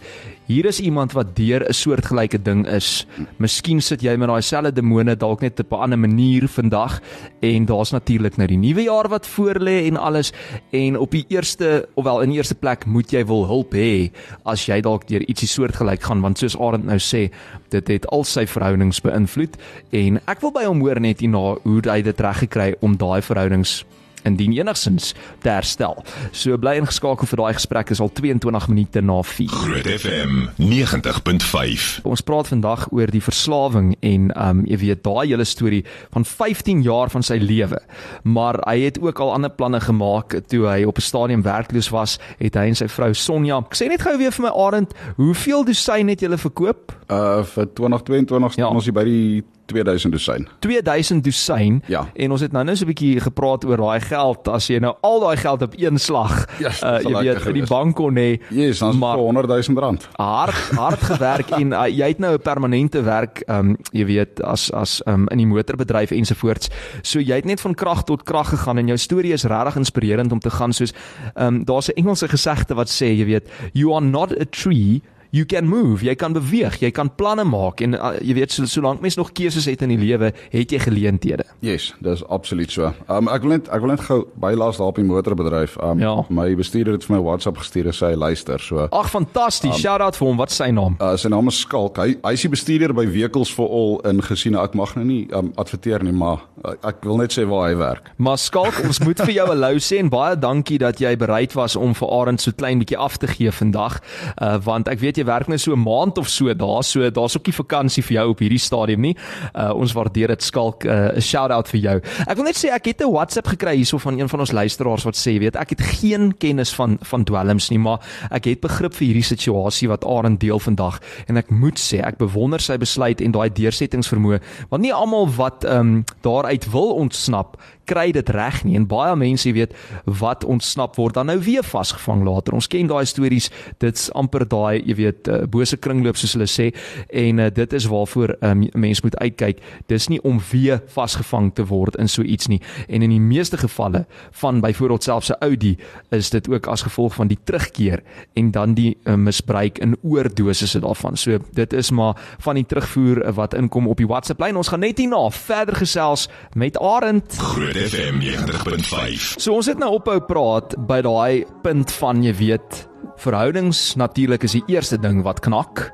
hier 0.49 0.67
is 0.67 0.81
iemand 0.83 1.15
wat 1.15 1.31
deur 1.37 1.63
'n 1.63 1.73
soortgelyke 1.73 2.41
ding 2.43 2.67
is. 2.67 3.07
Miskien 3.39 3.81
sit 3.81 4.01
jy 4.01 4.17
met 4.17 4.27
daai 4.27 4.41
selfde 4.41 4.73
demone 4.73 5.15
dalk 5.15 5.41
net 5.41 5.59
op 5.59 5.71
'n 5.71 5.81
ander 5.81 5.99
manier 5.99 6.47
vandag 6.47 6.99
en 7.41 7.65
daar's 7.65 7.91
natuurlik 7.91 8.37
nou 8.37 8.47
die 8.47 8.57
nuwe 8.57 8.83
jaar 8.83 9.07
wat 9.07 9.25
voorlê 9.25 9.87
en 9.87 9.97
alles 9.97 10.33
en 10.71 10.97
op 10.97 11.11
die 11.11 11.25
eerste 11.29 11.87
ofwel 11.95 12.21
in 12.21 12.29
die 12.29 12.37
eerste 12.37 12.55
plek 12.55 12.85
moet 12.85 13.11
jy 13.11 13.25
wil 13.25 13.47
hulp 13.47 13.73
hê 13.73 14.11
as 14.45 14.65
jy 14.65 14.81
dalk 14.81 15.07
deur 15.07 15.23
ietsie 15.29 15.47
soortgelyk 15.47 16.03
gaan 16.03 16.21
want 16.21 16.37
soos 16.37 16.59
Arend 16.59 16.85
nou 16.85 16.99
sê 16.99 17.31
dit 17.69 17.87
het 17.87 18.07
al 18.07 18.23
sy 18.23 18.45
verhoudings 18.45 19.01
beïnvloed 19.01 19.55
en 19.91 20.19
ek 20.27 20.41
wil 20.41 20.51
by 20.51 20.65
hom 20.65 20.79
hoor 20.79 20.99
net 20.99 21.19
hierna 21.19 21.55
hoe 21.63 21.81
hy 21.85 22.01
dit 22.01 22.19
reg 22.19 22.37
gekry 22.37 22.75
om 22.81 22.97
daai 22.97 23.21
verhoudings 23.21 23.85
indien 24.25 24.53
enigsins 24.57 25.13
te 25.43 25.49
herstel. 25.49 26.03
So 26.31 26.57
bly 26.57 26.75
ingeskakel 26.81 27.29
vir 27.29 27.41
daai 27.41 27.53
gesprek 27.59 27.93
is 27.93 28.01
al 28.03 28.11
22 28.13 28.67
minute 28.71 29.01
na 29.05 29.21
4. 29.23 29.49
Groot 29.53 29.89
FM 29.95 30.47
90.5. 30.61 31.87
Ons 32.03 32.25
praat 32.25 32.49
vandag 32.51 32.87
oor 32.91 33.11
die 33.11 33.23
verslawing 33.23 33.93
en 34.01 34.29
um 34.35 34.63
jy 34.69 34.79
weet 34.81 35.03
daai 35.05 35.27
hele 35.29 35.45
storie 35.47 35.83
van 36.13 36.25
15 36.25 36.83
jaar 36.85 37.11
van 37.13 37.25
sy 37.25 37.37
lewe. 37.41 37.79
Maar 38.23 38.61
hy 38.65 38.79
het 38.87 38.99
ook 39.01 39.19
al 39.19 39.33
ander 39.35 39.53
planne 39.53 39.81
gemaak 39.83 40.39
toe 40.51 40.65
hy 40.67 40.83
op 40.83 40.97
'n 40.97 41.01
stadium 41.01 41.41
werkloos 41.41 41.89
was, 41.89 42.19
het 42.39 42.55
hy 42.55 42.67
en 42.67 42.75
sy 42.75 42.87
vrou 42.87 43.13
Sonja. 43.13 43.57
Ek 43.57 43.75
sê 43.75 43.87
net 43.87 44.01
gou 44.01 44.17
weer 44.17 44.31
vir 44.31 44.43
my 44.43 44.51
Arend, 44.67 44.93
hoeveel 45.15 45.65
dosyn 45.65 46.09
het 46.09 46.21
julle 46.21 46.37
verkoop? 46.37 46.91
Uh 47.09 47.43
vir 47.43 47.67
2022 47.73 48.51
staan 48.51 48.65
ja. 48.65 48.75
ons 48.75 48.85
hier 48.85 48.93
by 48.93 49.03
die 49.03 49.43
2000 49.65 50.11
dosyn. 50.11 50.47
2000 50.59 51.23
dosyn. 51.23 51.83
Ja. 51.87 52.05
En 52.13 52.31
ons 52.31 52.41
het 52.41 52.51
nou 52.51 52.63
net 52.63 52.77
so 52.77 52.85
'n 52.85 52.93
bietjie 52.93 53.19
gepraat 53.19 53.65
oor 53.65 53.77
daai 53.77 53.99
geld 53.99 54.47
as 54.47 54.67
jy 54.67 54.79
nou 54.79 54.95
al 55.01 55.19
daai 55.19 55.37
geld 55.37 55.61
op 55.61 55.73
een 55.77 55.97
slag 55.97 56.45
yes, 56.59 56.83
uh, 56.83 56.99
jy 57.01 57.13
weet 57.21 57.45
in 57.45 57.53
die 57.53 57.65
bank 57.67 57.95
kon 57.95 58.15
hê. 58.15 58.39
Yes, 58.49 58.79
dan 58.79 58.97
maar 58.97 59.17
100 59.17 59.47
000 59.67 59.79
rand. 59.79 60.07
Hard 60.15 60.55
hard 60.75 61.01
gewerk 61.01 61.49
en 61.49 61.71
uh, 61.71 61.87
jy 61.87 62.07
het 62.07 62.19
nou 62.19 62.33
'n 62.33 62.41
permanente 62.41 63.01
werk, 63.01 63.43
ehm 63.47 63.69
um, 63.69 63.77
jy 63.91 64.05
weet 64.05 64.41
as 64.41 64.71
as 64.71 65.01
um, 65.05 65.27
in 65.27 65.37
die 65.37 65.47
motorbedryf 65.47 66.11
ensovoorts. 66.11 66.69
So 67.01 67.19
jy 67.19 67.35
het 67.35 67.45
net 67.45 67.61
van 67.61 67.73
krag 67.73 68.03
tot 68.03 68.23
krag 68.23 68.49
gegaan 68.49 68.77
en 68.77 68.87
jou 68.87 68.97
storie 68.97 69.33
is 69.33 69.43
regtig 69.43 69.75
inspirerend 69.75 70.31
om 70.31 70.39
te 70.39 70.49
gaan 70.49 70.73
soos 70.73 70.93
ehm 71.33 71.47
um, 71.47 71.63
daar's 71.65 71.89
'n 71.89 71.93
Engelse 71.95 72.27
gesegde 72.27 72.75
wat 72.75 72.89
sê 72.89 73.05
jy 73.05 73.25
weet 73.25 73.49
you 73.73 73.95
are 73.95 74.05
not 74.05 74.31
a 74.31 74.45
tree 74.49 75.01
you 75.35 75.43
can 75.45 75.67
move, 75.67 76.03
jy 76.05 76.13
kan 76.15 76.31
beweeg, 76.35 76.77
jy 76.79 76.91
kan 76.95 77.09
planne 77.19 77.43
maak 77.43 77.81
en 77.83 77.97
uh, 77.97 78.13
jy 78.23 78.35
weet 78.37 78.53
so, 78.55 78.63
solank 78.71 79.01
mens 79.03 79.17
nog 79.19 79.33
keuses 79.35 79.65
het 79.67 79.81
in 79.83 79.91
die 79.91 79.99
lewe, 79.99 80.29
het 80.53 80.71
jy 80.71 80.79
geleenthede. 80.79 81.43
Yes, 81.65 81.89
dis 82.05 82.23
absoluut 82.31 82.71
so. 82.71 82.93
Um 83.11 83.27
ek 83.33 83.43
wil 83.43 83.55
net 83.57 83.67
ek 83.73 83.81
wil 83.83 83.91
net 83.91 84.03
gou 84.07 84.21
bylaas 84.39 84.79
daar 84.79 84.93
op 84.93 84.99
die 85.01 85.03
motorbedryf. 85.07 85.75
Um 85.83 85.99
Ja. 85.99 86.13
my 86.29 86.55
bestuurder 86.55 86.93
het 86.95 87.03
vir 87.03 87.17
my 87.17 87.21
WhatsApp 87.25 87.57
gestuur 87.57 87.87
en 87.91 87.95
sê 87.97 88.11
hy 88.13 88.15
luister. 88.15 88.59
So 88.59 88.87
Ag 88.91 89.09
fantasties, 89.11 89.73
um, 89.75 89.79
shout 89.81 90.01
out 90.01 90.15
vir 90.15 90.27
hom. 90.27 90.37
Wat 90.37 90.51
is 90.51 90.55
sy 90.61 90.69
naam? 90.71 90.95
uh, 91.01 91.15
sy 91.17 91.27
naam 91.29 91.47
is 91.51 91.59
Skalk. 91.65 91.97
Hy 91.97 92.15
hy 92.23 92.33
is 92.37 92.41
die 92.45 92.49
bestuurder 92.55 92.93
by 92.95 93.05
Vehicles 93.07 93.51
for 93.51 93.67
All 93.67 93.99
in 94.09 94.21
Gesien. 94.21 94.55
Ek 94.55 94.73
mag 94.75 94.95
nou 94.95 95.03
nie 95.05 95.27
um 95.35 95.51
adverteer 95.57 96.03
nie, 96.03 96.13
maar 96.15 96.45
uh, 96.63 96.75
ek 96.83 97.03
wil 97.03 97.17
net 97.17 97.33
sê 97.35 97.43
waar 97.49 97.69
hy 97.71 97.75
werk. 97.79 98.11
Maar 98.17 98.37
Skalk, 98.37 98.79
ons 98.85 98.99
moet 99.03 99.19
vir 99.25 99.33
jou 99.41 99.47
'n 99.51 99.59
lou 99.59 99.75
sê 99.83 99.99
en 99.99 100.09
baie 100.09 100.35
dankie 100.39 100.77
dat 100.79 100.99
jy 100.99 101.15
bereid 101.17 101.53
was 101.55 101.75
om 101.75 101.93
vir 101.93 102.07
Arend 102.21 102.41
so 102.41 102.51
klein 102.51 102.79
bietjie 102.79 102.97
af 102.97 103.17
te 103.17 103.27
gee 103.27 103.51
vandag. 103.51 103.99
Uh 104.41 104.57
want 104.65 104.87
ek 104.87 104.99
weet 104.99 105.17
jy 105.17 105.24
werk 105.25 105.47
nou 105.47 105.57
so 105.57 105.73
'n 105.73 105.83
maand 105.83 106.17
of 106.17 106.29
so 106.29 106.53
daar, 106.53 106.83
so 106.83 107.09
daar's 107.09 107.37
ook 107.37 107.45
nie 107.45 107.53
vakansie 107.53 108.03
vir 108.03 108.13
jou 108.17 108.29
op 108.29 108.39
hierdie 108.39 108.59
stadium 108.59 109.01
nie. 109.01 109.15
Uh 109.53 109.73
ons 109.75 109.93
waardeer 109.93 110.27
dit 110.27 110.43
Skalk, 110.43 110.85
'n 110.85 110.89
uh, 110.89 111.19
shout 111.19 111.51
out 111.51 111.67
vir 111.67 111.79
jou. 111.79 112.01
Ek 112.27 112.35
wil 112.35 112.45
net 112.45 112.55
sê 112.55 112.69
ek 112.71 112.85
het 112.85 113.01
'n 113.01 113.11
WhatsApp 113.11 113.47
gekry 113.47 113.75
hierso 113.75 113.97
van 113.97 114.19
een 114.19 114.29
van 114.29 114.39
ons 114.39 114.51
luisteraars 114.51 115.03
wat 115.03 115.15
sê, 115.15 115.39
weet, 115.39 115.55
ek 115.55 115.69
het 115.69 115.81
geen 115.81 116.37
kennis 116.37 116.73
van 116.73 116.97
van 117.01 117.23
dwelms 117.23 117.69
nie, 117.69 117.79
maar 117.79 117.99
ek 118.31 118.45
het 118.45 118.61
begrip 118.61 118.93
vir 118.93 119.07
hierdie 119.07 119.23
situasie 119.23 119.87
wat 119.87 120.05
Arend 120.05 120.39
deel 120.39 120.59
vandag 120.59 120.99
en 121.27 121.37
ek 121.37 121.49
moet 121.49 121.79
sê 121.79 122.01
ek 122.05 122.17
bewonder 122.17 122.59
sy 122.59 122.77
besluit 122.77 123.21
en 123.21 123.31
daai 123.31 123.49
deursettingsvermoë 123.49 124.39
want 124.69 124.81
nie 124.81 124.93
almal 124.93 125.29
wat 125.37 125.63
ehm 125.63 125.79
um, 125.79 126.03
daaruit 126.21 126.71
wil 126.71 126.95
ontsnap 126.95 127.57
kry 127.85 128.11
dit 128.15 128.29
reg 128.33 128.63
nie 128.65 128.75
en 128.79 128.87
baie 128.89 129.15
mense 129.15 129.51
weet 129.53 129.73
wat 130.21 130.43
ontsnap 130.43 130.97
word 130.99 131.17
dan 131.17 131.29
nou 131.29 131.37
weer 131.45 131.63
vasgevang 131.65 132.23
later. 132.25 132.55
Ons 132.57 132.69
ken 132.71 132.89
daai 132.89 133.05
stories. 133.05 133.51
Dit's 133.81 134.09
amper 134.17 134.45
daai, 134.49 134.81
jy 134.81 134.95
weet, 134.95 135.04
uh, 135.11 135.43
bose 135.49 135.77
kringloop 135.77 136.17
soos 136.17 136.33
hulle 136.33 136.47
sê 136.49 136.71
en 137.09 137.39
uh, 137.39 137.49
dit 137.53 137.73
is 137.73 137.85
waarvoor 137.91 138.35
um, 138.41 138.65
mens 138.73 139.01
moet 139.01 139.17
uitkyk. 139.17 139.61
Dis 139.91 140.07
nie 140.07 140.21
om 140.23 140.39
weer 140.51 140.81
vasgevang 140.87 141.51
te 141.55 141.65
word 141.69 141.95
in 142.01 142.09
so 142.09 142.23
iets 142.23 142.47
nie. 142.47 142.61
En 142.87 143.01
in 143.01 143.09
die 143.09 143.21
meeste 143.21 143.57
gevalle 143.57 144.05
van 144.41 144.61
byvoorbeeld 144.61 145.03
selfs 145.03 145.31
'n 145.31 145.39
Audi 145.39 145.77
is 146.09 146.29
dit 146.29 146.49
ook 146.49 146.67
as 146.67 146.81
gevolg 146.81 147.13
van 147.13 147.27
die 147.27 147.39
terugkeer 147.43 148.03
en 148.33 148.51
dan 148.51 148.73
die 148.73 148.97
uh, 149.03 149.15
misbruik 149.15 149.77
in 149.77 149.97
oordosisse 150.03 150.79
daarvan. 150.79 151.17
So 151.17 151.37
dit 151.53 151.73
is 151.73 151.91
maar 151.91 152.15
van 152.39 152.55
die 152.55 152.65
terugvoer 152.65 153.33
wat 153.33 153.53
inkom 153.53 153.87
op 153.87 153.97
die 153.97 154.07
WhatsApp 154.07 154.39
lyn. 154.39 154.55
Ons 154.55 154.67
gaan 154.67 154.79
net 154.79 154.97
hierna 154.97 155.29
verder 155.29 155.75
gesels 155.75 156.29
met 156.53 156.79
Arend. 156.79 157.37
Groot 157.37 157.77
FM 157.77 158.19
90.5. 158.19 159.35
So 159.37 159.53
ons 159.53 159.65
het 159.65 159.77
nou 159.77 159.93
ophou 159.99 160.19
praat 160.19 160.75
by 160.87 161.01
daai 161.01 161.45
punt 161.61 161.91
van 161.99 162.23
jy 162.23 162.35
weet 162.35 162.94
verhoudings 163.17 163.95
natuurlik 163.95 164.43
is 164.43 164.51
die 164.51 164.63
eerste 164.67 164.97
ding 164.99 165.23
wat 165.23 165.39
knak 165.39 165.91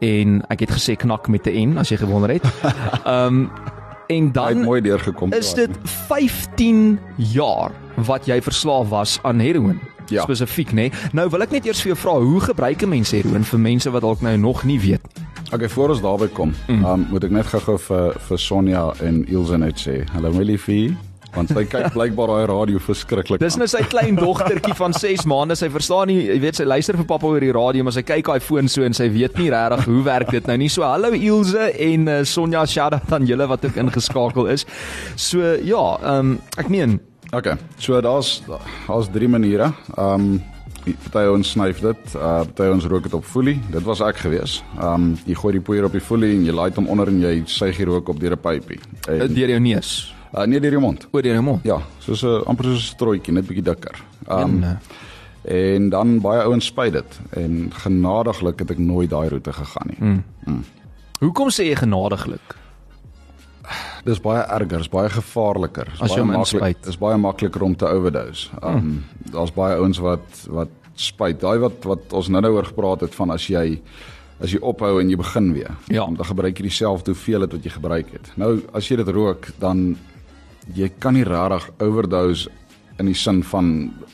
en 0.00 0.42
ek 0.52 0.60
het 0.60 0.70
gesê 0.70 0.96
knak 0.96 1.28
met 1.28 1.46
'n 1.46 1.72
N 1.74 1.78
as 1.78 1.88
jy 1.88 1.96
gewonder 1.96 2.30
het. 2.30 2.44
Ehm 3.04 3.26
um, 3.26 3.50
en 4.08 4.16
Hy 4.16 4.24
het 4.24 4.34
dan 4.34 4.62
mooi 4.62 4.80
deurgekom. 4.80 5.32
is 5.32 5.54
dit 5.54 5.70
15 5.82 6.98
jaar 7.16 7.72
wat 8.06 8.26
jy 8.26 8.40
verslaaf 8.42 8.88
was 8.88 9.18
aan 9.22 9.38
heroïne. 9.40 9.78
Ja. 10.08 10.22
Spesifiek, 10.22 10.70
nê? 10.70 10.74
Nee? 10.74 10.92
Nou 11.12 11.28
wil 11.30 11.42
ek 11.42 11.50
net 11.50 11.66
eers 11.66 11.80
vir 11.82 11.94
jou 11.94 11.98
vra, 11.98 12.12
hoe 12.22 12.40
gebruik 12.40 12.82
'n 12.82 12.88
mens 12.88 13.10
heroïne 13.10 13.44
vir 13.44 13.58
mense 13.58 13.90
wat 13.90 14.02
dalk 14.02 14.20
nou 14.20 14.36
nog 14.38 14.64
nie 14.64 14.78
weet 14.80 15.02
nie? 15.02 15.24
Okay, 15.52 15.68
voor 15.68 15.88
ons 15.88 16.00
daarby 16.00 16.28
kom, 16.28 16.54
Mm. 16.68 16.84
um, 16.84 17.06
moet 17.10 17.24
ek 17.24 17.30
net 17.30 17.46
gou-gou 17.46 17.78
vir 17.78 18.14
vir 18.18 18.38
Sonja 18.38 18.92
en 19.02 19.24
Ilse 19.28 19.58
net 19.58 19.74
sê. 19.88 20.04
Hallo 20.12 20.32
my 20.32 20.42
liefie, 20.44 20.96
want 21.36 21.52
sy 21.52 21.64
kyk 21.68 21.92
blykbaar 21.94 22.32
daai 22.32 22.46
radio 22.50 22.82
verskriklik. 22.82 23.40
Dis 23.42 23.58
nou 23.60 23.68
sy 23.70 23.82
klein 23.90 24.18
dogtertjie 24.18 24.76
van 24.78 24.96
6 24.96 25.26
maande. 25.30 25.56
Sy 25.58 25.70
verstaan 25.72 26.10
nie, 26.12 26.18
jy 26.30 26.38
weet 26.42 26.60
sy 26.60 26.68
luister 26.68 26.98
vir 26.98 27.08
pappa 27.08 27.30
oor 27.30 27.44
die 27.44 27.54
radio, 27.54 27.86
maar 27.86 27.96
sy 27.96 28.04
kyk 28.06 28.32
haar 28.32 28.44
foon 28.44 28.70
so 28.72 28.86
en 28.86 28.96
sy 28.96 29.08
weet 29.12 29.36
nie 29.40 29.50
regtig 29.52 29.86
hoe 29.90 30.04
werk 30.06 30.32
dit 30.34 30.48
nou 30.50 30.56
nie. 30.64 30.70
So 30.72 30.86
hallo 30.86 31.12
Ilse 31.16 31.70
en 31.72 32.08
uh, 32.08 32.22
Sonja, 32.24 32.64
out 32.86 33.12
aan 33.12 33.26
julle 33.28 33.46
wat 33.48 33.64
ook 33.64 33.76
ingeskakel 33.80 34.48
is. 34.52 34.66
So 35.16 35.56
ja, 35.62 35.84
ehm 36.02 36.36
um, 36.36 36.40
ek 36.58 36.72
meen 36.72 36.98
Okay, 37.34 37.56
so 37.78 38.00
daar's 38.00 38.42
daar's 38.86 39.08
drie 39.10 39.28
maniere. 39.28 39.72
Um 39.98 40.42
party 40.86 41.26
ons 41.26 41.50
snyf 41.50 41.80
dit, 41.82 42.14
uh 42.14 42.44
party 42.46 42.68
ons 42.70 42.86
rook 42.86 43.02
dit 43.02 43.14
op 43.14 43.24
folie. 43.26 43.58
Dit 43.72 43.82
was 43.82 44.00
ek 44.00 44.22
gewees. 44.22 44.60
Um 44.78 45.16
jy 45.26 45.34
gooi 45.34 45.56
die 45.58 45.64
poeier 45.68 45.88
op 45.88 45.96
die 45.96 46.04
folie 46.04 46.36
en 46.36 46.46
jy 46.46 46.54
laai 46.54 46.70
hom 46.78 46.88
onder 46.92 47.10
en 47.10 47.18
jy 47.20 47.40
suig 47.50 47.82
die 47.82 47.88
rook 47.88 48.08
op 48.08 48.20
deur 48.22 48.36
'n 48.38 48.42
pypie. 48.42 48.80
deur 49.34 49.50
jou 49.56 49.60
neus. 49.60 50.15
Uh, 50.36 50.44
nee 50.46 50.60
deur 50.60 50.76
jou 50.76 50.80
mond. 50.80 51.08
Oor 51.10 51.22
deur 51.22 51.38
jou 51.38 51.44
mond. 51.44 51.64
Ja, 51.64 51.80
soos 51.98 52.22
'n 52.22 52.44
amper 52.46 52.64
soos 52.64 52.90
'n 52.90 52.94
strooitjie, 52.94 53.32
net 53.32 53.46
bietjie 53.46 53.64
dikker. 53.64 54.02
Um 54.28 54.38
En, 54.38 54.62
uh, 54.62 54.76
en 55.76 55.88
dan 55.88 56.20
baie 56.20 56.42
ouens 56.42 56.66
spuit 56.66 56.92
dit 56.92 57.20
en 57.30 57.70
genadiglik 57.72 58.58
het 58.58 58.70
ek 58.70 58.78
nooit 58.78 59.10
daai 59.10 59.28
roete 59.28 59.52
gegaan 59.52 59.86
nie. 59.86 59.98
Mm. 60.44 60.64
Hoekom 61.20 61.50
sê 61.50 61.68
jy 61.70 61.76
genadiglik? 61.76 62.56
Dis 64.04 64.20
baie 64.20 64.42
erger, 64.42 64.80
is 64.80 64.88
baie 64.88 65.10
gevaarliker. 65.10 65.88
Is 65.94 66.00
As 66.00 66.14
baie 66.14 66.24
maklik-. 66.24 66.86
Is 66.86 66.98
baie 66.98 67.16
makliker 67.16 67.62
om 67.62 67.76
te 67.76 67.86
overdose. 67.86 68.50
Um 68.62 68.74
mm. 68.74 69.04
daar's 69.32 69.52
baie 69.52 69.76
ouens 69.76 69.98
wat 69.98 70.44
wat 70.48 70.68
spuit. 70.94 71.40
Daai 71.40 71.58
wat 71.58 71.84
wat 71.84 72.12
ons 72.12 72.28
nou-nou 72.28 72.52
oor 72.54 72.66
gepraat 72.66 73.00
het 73.00 73.14
van 73.14 73.30
as 73.30 73.46
jy 73.46 73.80
as 74.40 74.52
jy 74.52 74.60
ophou 74.60 75.00
en 75.00 75.08
jy 75.10 75.16
begin 75.16 75.52
weer. 75.56 75.72
Ja. 75.88 76.04
Dan 76.04 76.26
gebruik 76.28 76.58
jy 76.58 76.68
dieselfde 76.68 77.14
hoeveelheid 77.14 77.52
wat 77.52 77.64
jy 77.64 77.72
gebruik 77.72 78.12
het. 78.12 78.32
Nou 78.36 78.60
as 78.76 78.88
jy 78.88 78.96
dit 79.00 79.08
rook, 79.08 79.48
dan 79.58 79.96
jy 80.74 80.90
kan 80.98 81.14
nie 81.14 81.24
regtig 81.24 81.70
overdose 81.80 82.50
in 82.98 83.06
die 83.06 83.14
sin 83.14 83.42
van 83.44 83.72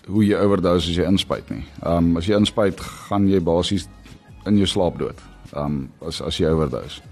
hoe 0.09 0.25
jy 0.26 0.38
overdose 0.38 0.90
as 0.90 0.97
jy 0.97 1.06
inspuit 1.06 1.50
nie. 1.50 1.64
Um 1.87 2.16
as 2.18 2.26
jy 2.26 2.37
inspuit, 2.37 2.80
gaan 3.09 3.28
jy 3.30 3.40
basies 3.40 3.88
in 4.47 4.59
jou 4.59 4.66
slaap 4.66 4.99
dood. 4.99 5.21
Um 5.56 5.90
as 6.06 6.21
as 6.21 6.40
jy 6.40 6.50
overdose. 6.50 7.02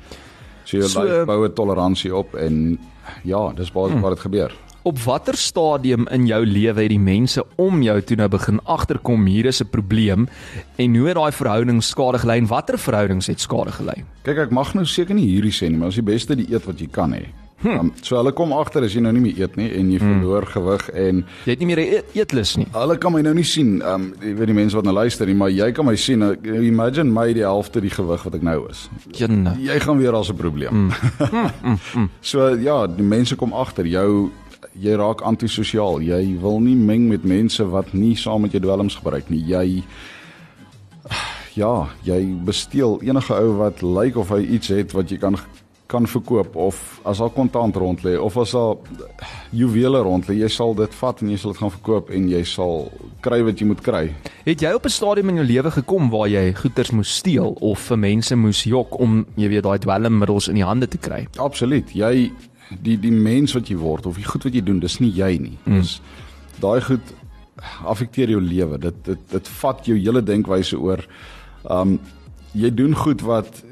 So 0.64 0.78
jy 0.78 0.88
So, 0.88 1.26
bou 1.26 1.44
'n 1.44 1.54
toleransie 1.54 2.14
op 2.14 2.34
en 2.34 2.78
ja, 3.24 3.52
dis 3.52 3.70
basies 3.70 3.94
hmm. 3.94 4.02
wat 4.02 4.16
dit 4.16 4.20
gebeur. 4.20 4.52
Op 4.82 4.98
watter 4.98 5.36
stadium 5.36 6.06
in 6.08 6.26
jou 6.26 6.46
lewe 6.46 6.80
het 6.80 6.88
die 6.88 6.98
mense 6.98 7.42
om 7.60 7.82
jou 7.82 8.00
toe 8.00 8.16
nou 8.16 8.28
begin 8.32 8.60
agterkom 8.64 9.26
hier 9.26 9.46
is 9.46 9.60
'n 9.60 9.68
probleem 9.68 10.28
en 10.76 10.96
hoe 10.96 11.06
het 11.06 11.16
daai 11.16 11.32
verhouding 11.32 11.82
skade 11.82 12.18
gelei 12.18 12.38
en 12.38 12.46
watter 12.46 12.78
verhoudings 12.78 13.26
het 13.26 13.40
skade 13.40 13.72
gelei? 13.72 14.04
Kyk, 14.22 14.38
ek 14.38 14.50
mag 14.50 14.74
nou 14.74 14.84
seker 14.84 15.14
nie 15.14 15.26
hierdie 15.26 15.52
sê 15.52 15.68
nie, 15.68 15.76
maar 15.76 15.88
as 15.88 15.94
die 15.94 16.02
beste 16.02 16.34
die 16.34 16.48
eet 16.48 16.64
wat 16.64 16.80
jy 16.80 16.88
kan 16.88 17.12
hê. 17.12 17.26
Hmm. 17.62 17.78
Um, 17.78 17.92
so 18.02 18.16
hulle 18.16 18.32
kom 18.32 18.52
agter 18.56 18.82
as 18.86 18.94
jy 18.94 19.02
nou 19.04 19.12
nie 19.12 19.20
meer 19.20 19.40
eet 19.42 19.56
nie 19.56 19.68
en 19.76 19.90
jy 19.92 19.98
verloor 20.00 20.46
hmm. 20.46 20.52
gewig 20.54 20.88
en 20.94 21.24
Jy 21.44 21.50
het 21.50 21.58
nie 21.60 21.66
meer 21.66 21.80
'n 21.80 21.92
eet, 21.92 22.04
eetlus 22.14 22.56
nie. 22.56 22.66
hulle 22.72 22.96
kan 22.98 23.12
my 23.12 23.20
nou 23.22 23.34
nie 23.34 23.44
sien. 23.44 23.82
Um 23.82 24.14
jy 24.22 24.34
weet 24.34 24.46
die 24.46 24.54
mense 24.54 24.76
wat 24.76 24.84
nou 24.84 24.94
luister 24.94 25.26
nie, 25.26 25.34
maar 25.34 25.50
jy 25.50 25.72
kan 25.72 25.84
my 25.84 25.96
sien. 25.96 26.22
Uh, 26.22 26.66
Imagine 26.66 27.12
my 27.12 27.32
die 27.32 27.42
helfte 27.44 27.80
die 27.80 27.90
gewig 27.90 28.22
wat 28.24 28.34
ek 28.34 28.42
nou 28.42 28.68
is. 28.70 28.88
Jenne. 29.12 29.56
Jy 29.60 29.78
gaan 29.80 29.98
weer 29.98 30.14
as 30.14 30.30
'n 30.30 30.36
probleem. 30.36 30.70
Mm. 31.30 31.50
mm, 31.62 31.78
mm. 31.94 32.08
So 32.20 32.48
ja, 32.56 32.86
die 32.86 33.04
mense 33.04 33.36
kom 33.36 33.52
agter 33.52 33.86
jou 33.86 34.30
jy 34.80 34.94
raak 34.96 35.20
antisosiaal. 35.20 36.00
Jy 36.00 36.38
wil 36.40 36.60
nie 36.60 36.76
meng 36.76 37.08
met 37.08 37.24
mense 37.24 37.64
wat 37.68 37.92
nie 37.92 38.14
saam 38.16 38.42
met 38.42 38.52
jou 38.52 38.60
dwelms 38.60 38.96
gebruik 38.96 39.28
nie. 39.30 39.42
Jy 39.46 39.82
ja, 41.60 41.88
jy 42.06 42.20
besteel 42.44 43.00
enige 43.02 43.34
ou 43.34 43.56
wat 43.58 43.82
lyk 43.82 44.16
of 44.16 44.28
hy 44.30 44.40
iets 44.56 44.68
het 44.68 44.92
wat 44.92 45.10
jy 45.10 45.18
kan 45.18 45.36
kan 45.90 46.06
verkoop 46.06 46.56
of 46.56 47.00
as 47.08 47.18
daar 47.18 47.32
kontant 47.34 47.76
rond 47.76 48.02
lê 48.06 48.14
of 48.20 48.36
as 48.38 48.54
daar 48.54 48.76
juwele 49.50 50.02
rond 50.06 50.28
lê, 50.28 50.36
jy 50.44 50.50
sal 50.52 50.74
dit 50.78 50.94
vat 51.00 51.22
en 51.22 51.32
jy 51.32 51.38
sal 51.40 51.54
dit 51.54 51.60
gaan 51.62 51.72
verkoop 51.74 52.12
en 52.14 52.28
jy 52.30 52.42
sal 52.46 52.86
kry 53.24 53.40
wat 53.46 53.60
jy 53.60 53.66
moet 53.70 53.82
kry. 53.84 54.04
Het 54.46 54.62
jy 54.62 54.72
op 54.76 54.86
'n 54.86 54.94
stadium 54.94 55.28
in 55.28 55.40
jou 55.42 55.46
lewe 55.46 55.70
gekom 55.70 56.10
waar 56.10 56.28
jy 56.28 56.54
goederes 56.54 56.90
moes 56.90 57.16
steel 57.16 57.56
of 57.60 57.78
vir 57.78 57.98
mense 57.98 58.36
moes 58.36 58.62
jok 58.64 59.00
om 59.00 59.26
jy 59.36 59.48
weet 59.48 59.62
daai 59.64 59.78
dwelmmiddels 59.78 60.48
in 60.48 60.54
die 60.54 60.64
hande 60.64 60.88
te 60.88 60.98
kry? 60.98 61.26
Absoluut. 61.38 61.90
Jy 61.94 62.30
die 62.82 62.96
die 62.96 63.12
mens 63.12 63.52
wat 63.52 63.68
jy 63.68 63.76
word 63.76 64.06
of 64.06 64.16
die 64.16 64.24
goed 64.24 64.44
wat 64.44 64.54
jy 64.54 64.62
doen, 64.62 64.78
dis 64.78 65.00
nie 65.00 65.10
jy 65.10 65.38
nie. 65.38 65.58
Mm. 65.64 65.80
Dis 65.80 66.00
daai 66.60 66.80
goed 66.80 67.14
affekteer 67.84 68.30
jou 68.30 68.40
lewe. 68.40 68.78
Dit 68.78 69.04
dit 69.04 69.18
dit 69.30 69.48
vat 69.48 69.86
jou 69.86 69.98
hele 69.98 70.22
denkwyse 70.22 70.78
oor. 70.78 71.02
Um 71.64 71.98
jy 72.54 72.70
doen 72.74 72.94
goed 72.94 73.22
wat 73.22 73.62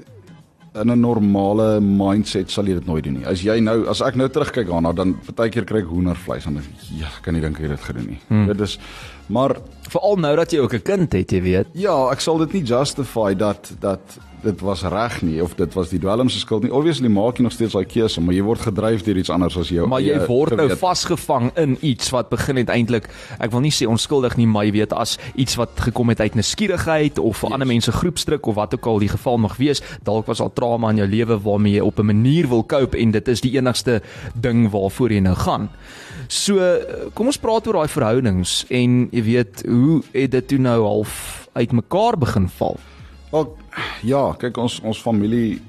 in 0.81 0.91
'n 0.91 1.01
normale 1.01 1.81
mindset 1.81 2.51
sal 2.51 2.67
jy 2.67 2.75
dit 2.75 2.87
nooit 2.87 3.05
doen 3.05 3.19
nie. 3.19 3.27
As 3.27 3.43
jy 3.43 3.61
nou 3.61 3.87
as 3.89 4.01
ek 4.01 4.17
nou 4.17 4.29
terugkyk 4.29 4.67
daarna, 4.67 4.93
dan 4.93 5.17
partykeer 5.27 5.65
kry 5.65 5.79
ek 5.79 5.93
hoendervleis 5.93 6.47
en 6.47 6.55
dan 6.55 6.63
ek, 6.63 6.71
ja, 6.99 7.09
kan 7.23 7.35
nie 7.35 7.41
dink 7.41 7.57
ek 7.57 7.69
het 7.69 7.77
dit 7.77 7.87
gedoen 7.91 8.07
nie. 8.07 8.21
Mm. 8.29 8.47
Dit 8.47 8.61
is 8.61 8.79
maar 9.29 9.57
Veral 9.89 10.17
nou 10.21 10.37
dat 10.37 10.53
jy 10.53 10.61
ook 10.61 10.75
'n 10.75 10.83
kind 10.83 11.13
het, 11.13 11.31
jy 11.31 11.43
weet. 11.43 11.67
Ja, 11.73 12.11
ek 12.13 12.21
sal 12.21 12.39
dit 12.39 12.53
nie 12.53 12.63
justify 12.63 13.35
dat 13.35 13.73
dat 13.81 14.19
dit 14.43 14.61
was 14.61 14.83
reg 14.83 15.23
nie 15.23 15.43
of 15.43 15.55
dit 15.59 15.75
was 15.75 15.91
die 15.91 15.99
dwelm 15.99 16.29
se 16.29 16.39
skuld 16.39 16.63
nie. 16.63 16.73
Obviously 16.75 17.09
maak 17.09 17.39
jy 17.39 17.43
nog 17.43 17.53
steeds 17.53 17.75
daai 17.75 17.87
keuse, 17.89 18.21
maar 18.23 18.35
jy 18.35 18.45
word 18.47 18.63
gedryf 18.69 19.03
deur 19.07 19.19
iets 19.19 19.33
anders 19.35 19.57
as 19.59 19.73
jou. 19.73 19.87
Maar 19.91 20.05
jy 20.05 20.19
word 20.27 20.55
nou 20.55 20.69
gewete. 20.69 20.79
vasgevang 20.79 21.51
in 21.59 21.77
iets 21.81 22.11
wat 22.15 22.31
begin 22.31 22.57
het 22.57 22.71
eintlik, 22.71 23.09
ek 23.39 23.51
wil 23.51 23.65
nie 23.65 23.75
sê 23.75 23.89
onskuldig 23.91 24.37
nie, 24.39 24.47
maar 24.47 24.69
jy 24.69 24.73
weet 24.79 24.93
as 24.93 25.17
iets 25.35 25.59
wat 25.59 25.81
gekom 25.89 26.09
het 26.09 26.21
uit 26.21 26.39
nuuskierigheid 26.39 27.19
of 27.19 27.37
vir 27.37 27.49
yes. 27.49 27.55
ander 27.55 27.69
mense 27.69 27.93
groepsdruk 27.93 28.47
of 28.47 28.55
wat 28.55 28.75
ook 28.75 28.87
al 28.87 28.99
die 28.99 29.11
geval 29.11 29.39
mag 29.39 29.57
wees, 29.57 29.83
dalk 30.07 30.27
was 30.27 30.41
al 30.41 30.53
trauma 30.55 30.91
in 30.91 31.03
jou 31.03 31.09
lewe 31.09 31.41
waarmee 31.43 31.79
jy 31.79 31.81
op 31.81 31.99
'n 31.99 32.07
manier 32.07 32.49
wil 32.49 32.65
cope 32.67 32.99
en 32.99 33.11
dit 33.11 33.29
is 33.29 33.41
die 33.41 33.57
enigste 33.59 34.03
ding 34.35 34.71
waarvoor 34.71 35.11
jy 35.11 35.21
nou 35.21 35.35
gaan. 35.35 35.69
So 36.29 36.61
kom 37.17 37.31
ons 37.31 37.41
praat 37.41 37.67
oor 37.67 37.81
daai 37.81 37.89
verhoudings 37.89 38.67
en 38.69 39.09
jy 39.17 39.23
weet 39.25 39.63
hoe 39.65 40.03
het 40.13 40.35
dit 40.37 40.49
toe 40.53 40.59
nou 40.61 40.83
half 40.85 41.49
uitmekaar 41.57 42.19
begin 42.21 42.49
val? 42.59 42.77
Wel 43.33 43.57
ja, 44.05 44.35
kyk 44.37 44.61
ons 44.61 44.79
ons 44.85 45.01
familie 45.01 45.61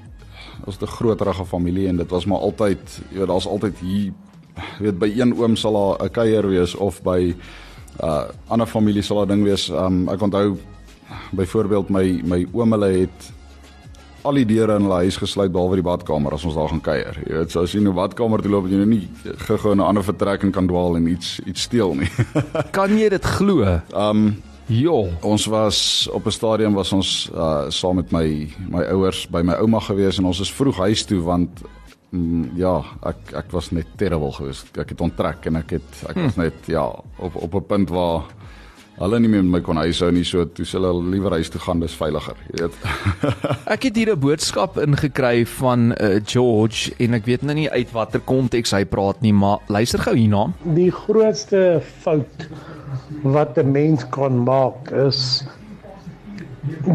ons 0.67 0.75
het 0.75 0.83
'n 0.83 0.91
groterige 0.91 1.45
familie 1.45 1.87
en 1.87 1.97
dit 1.97 2.09
was 2.11 2.25
maar 2.25 2.39
altyd, 2.39 3.01
jy 3.11 3.17
weet, 3.17 3.27
daar's 3.27 3.47
altyd 3.47 3.79
hier 3.79 4.11
jy 4.79 4.83
weet 4.83 4.99
by 4.99 5.09
een 5.15 5.33
oom 5.33 5.55
sal 5.55 5.73
daar 5.73 6.05
'n 6.05 6.11
kuier 6.11 6.47
wees 6.47 6.75
of 6.75 7.01
by 7.03 7.35
uh 8.03 8.27
ander 8.47 8.67
familie 8.67 9.01
sal 9.01 9.17
daar 9.17 9.27
ding 9.27 9.43
wees. 9.43 9.69
Um 9.69 10.09
ek 10.09 10.21
onthou 10.21 10.57
byvoorbeeld 11.31 11.89
my 11.89 12.21
my 12.23 12.47
oom 12.53 12.71
hulle 12.71 12.91
het 12.99 13.31
al 14.23 14.33
die 14.33 14.45
deure 14.45 14.75
in 14.75 14.87
hulle 14.87 15.03
huis 15.05 15.17
gesluit 15.17 15.51
behalwe 15.51 15.79
die 15.79 15.85
badkamer 15.85 16.33
as 16.33 16.45
ons 16.45 16.55
daar 16.55 16.69
gaan 16.69 16.81
kuier. 16.81 17.21
Jy 17.25 17.37
weet, 17.37 17.51
so 17.51 17.63
as 17.63 17.73
jy 17.73 17.79
in 17.79 17.87
'n 17.87 17.95
badkamer 17.95 18.41
toe 18.41 18.51
loop, 18.51 18.67
jy 18.67 18.77
nou 18.77 18.85
nie 18.85 19.07
gou-gou 19.47 19.71
in 19.71 19.79
'n 19.79 19.89
ander 19.89 20.03
vertrek 20.03 20.43
en 20.43 20.51
kan 20.51 20.67
dwaal 20.67 20.97
en 20.97 21.07
iets 21.07 21.39
iets 21.45 21.61
steel 21.61 21.95
nie. 21.95 22.09
kan 22.77 22.97
jy 22.97 23.09
dit 23.09 23.25
glo? 23.25 23.81
Um 23.93 24.41
Jo, 24.69 25.09
ons 25.25 25.47
was 25.49 26.07
op 26.13 26.25
'n 26.25 26.31
stadium 26.31 26.73
was 26.73 26.93
ons 26.93 27.29
uh 27.33 27.69
saam 27.69 27.95
met 27.95 28.11
my 28.11 28.47
my 28.69 28.83
ouers 28.83 29.25
by 29.27 29.41
my 29.41 29.53
ouma 29.53 29.79
gewees 29.79 30.19
en 30.19 30.25
ons 30.25 30.39
is 30.39 30.51
vroeg 30.51 30.77
huis 30.77 31.05
toe 31.05 31.21
want 31.21 31.49
mm, 32.11 32.51
ja, 32.55 32.83
ek 33.01 33.33
ek 33.33 33.51
was 33.51 33.71
net 33.71 33.87
terrible 33.97 34.31
geweest. 34.31 34.77
Ek 34.77 34.89
het 34.89 35.01
onttrek 35.01 35.45
en 35.45 35.55
ek 35.55 35.69
het 35.71 36.03
ek 36.09 36.15
was 36.15 36.35
net 36.35 36.53
ja, 36.67 36.85
op 37.17 37.35
op 37.35 37.55
'n 37.55 37.65
punt 37.65 37.89
waar 37.89 38.29
hulle 38.99 39.19
nie 39.19 39.29
meer 39.31 39.43
met 39.45 39.53
my 39.53 39.61
kon 39.63 39.79
huishou 39.79 40.09
nie, 40.11 40.25
so 40.27 40.43
toe 40.45 40.65
hulle 40.73 40.91
liewer 41.13 41.37
huis 41.37 41.51
toe 41.51 41.61
gaan, 41.63 41.79
dis 41.83 41.95
veiliger, 41.95 42.39
jy 42.51 42.65
weet. 42.65 42.79
ek 43.75 43.87
het 43.87 43.99
hier 43.99 44.11
'n 44.13 44.19
boodskap 44.19 44.79
ingekry 44.81 45.45
van 45.59 45.93
uh, 45.93 46.19
George 46.25 46.91
en 46.99 47.15
ek 47.15 47.29
weet 47.29 47.45
nou 47.47 47.55
nie 47.55 47.69
uit 47.69 47.93
watter 47.95 48.19
konteks 48.19 48.75
hy 48.75 48.83
praat 48.85 49.21
nie, 49.21 49.33
maar 49.33 49.63
luister 49.67 50.03
gou 50.03 50.15
hierna. 50.17 50.49
Die 50.63 50.91
grootste 50.91 51.81
fout 52.03 52.49
wat 53.23 53.57
'n 53.57 53.71
mens 53.71 54.03
kan 54.11 54.43
maak 54.43 54.91
is 54.91 55.43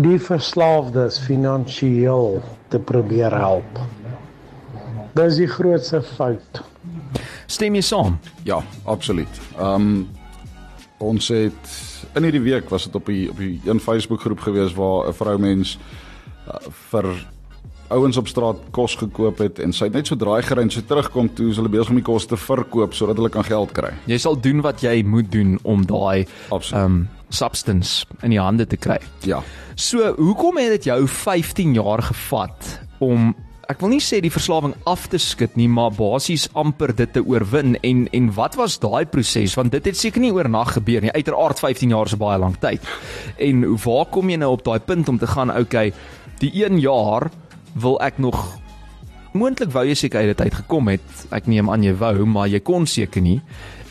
die 0.04 0.18
verslaafdes 0.18 1.18
finansiëel 1.24 2.42
te 2.68 2.78
probeer 2.78 3.32
help. 3.32 3.80
Dis 5.14 5.36
die 5.36 5.48
grootste 5.48 6.02
fout. 6.02 6.62
Stem 7.46 7.74
jy 7.74 7.82
saam? 7.82 8.18
Ja, 8.44 8.62
absoluut. 8.84 9.40
Ehm 9.58 9.80
um, 9.80 10.08
ons 10.98 11.28
het 11.28 11.93
in 12.14 12.26
hierdie 12.26 12.42
week 12.44 12.70
was 12.70 12.84
dit 12.84 12.94
op 12.94 13.06
die 13.06 13.28
op 13.30 13.38
die 13.38 13.60
een 13.64 13.80
Facebook 13.80 14.20
groep 14.20 14.40
gewees 14.40 14.74
waar 14.74 15.08
'n 15.08 15.12
vrou 15.12 15.38
mens 15.38 15.78
uh, 16.48 16.54
vir 16.90 17.06
ouens 17.88 18.16
op 18.16 18.28
straat 18.28 18.56
kos 18.70 18.94
gekoop 18.96 19.38
het 19.38 19.58
en 19.58 19.72
sy 19.72 19.84
het 19.84 19.92
net 19.92 20.06
so 20.06 20.16
draai 20.16 20.42
gery 20.42 20.62
en 20.62 20.70
sy 20.70 20.82
terugkom 20.82 21.28
toe 21.34 21.50
is 21.50 21.56
hulle 21.60 21.68
besig 21.68 21.92
om 21.92 22.00
die 22.00 22.06
kos 22.06 22.26
te 22.26 22.36
verkoop 22.36 22.94
sodat 22.94 23.16
hulle 23.16 23.30
kan 23.32 23.44
geld 23.44 23.72
kry. 23.72 23.92
Jy 24.06 24.18
sal 24.18 24.40
doen 24.40 24.62
wat 24.64 24.80
jy 24.80 25.02
moet 25.02 25.30
doen 25.32 25.58
om 25.62 25.84
daai 25.86 26.26
ehm 26.50 26.74
um, 26.84 27.08
substance 27.34 28.06
in 28.22 28.30
die 28.30 28.38
hande 28.38 28.66
te 28.66 28.76
kry. 28.76 29.00
Ja. 29.26 29.40
So, 29.74 30.14
hoekom 30.14 30.58
het 30.60 30.68
dit 30.76 30.84
jou 30.84 31.00
15 31.08 31.72
jaar 31.74 32.02
gevat 32.02 32.80
om 33.02 33.34
ek 33.68 33.80
wil 33.82 33.92
nie 33.94 34.02
sê 34.02 34.20
die 34.24 34.32
verslawing 34.32 34.74
af 34.88 35.06
te 35.12 35.18
skud 35.22 35.56
nie, 35.58 35.68
maar 35.70 35.92
basies 35.94 36.46
amper 36.58 36.94
dit 36.96 37.12
te 37.14 37.22
oorwin 37.22 37.76
en 37.82 38.04
en 38.14 38.30
wat 38.36 38.58
was 38.60 38.78
daai 38.82 39.04
proses 39.10 39.56
want 39.58 39.72
dit 39.74 39.86
het 39.90 39.98
seker 39.98 40.22
nie 40.22 40.32
oornag 40.34 40.76
gebeur 40.78 41.04
nie. 41.04 41.12
Uiteraard 41.14 41.62
15 41.62 41.94
jaar 41.94 42.10
is 42.10 42.18
baie 42.20 42.40
lang 42.40 42.56
tyd. 42.62 42.84
En 43.38 43.64
waar 43.84 44.10
kom 44.12 44.30
jy 44.30 44.40
nou 44.42 44.52
op 44.56 44.64
daai 44.66 44.80
punt 44.80 45.08
om 45.08 45.18
te 45.18 45.30
gaan, 45.30 45.52
okay, 45.54 45.92
die 46.42 46.52
1 46.64 46.80
jaar 46.82 47.30
wil 47.74 47.98
ek 48.02 48.18
nog 48.22 48.42
moontlik 49.34 49.72
wou 49.74 49.82
jy 49.86 49.96
seker 49.98 50.22
uit 50.22 50.32
dit 50.32 50.44
uit 50.46 50.58
gekom 50.62 50.90
het. 50.92 51.24
Ek 51.34 51.48
neem 51.50 51.70
aan 51.70 51.82
jy 51.82 51.94
wou, 51.98 52.26
maar 52.26 52.50
jy 52.50 52.60
kon 52.62 52.86
seker 52.86 53.22
nie. 53.22 53.40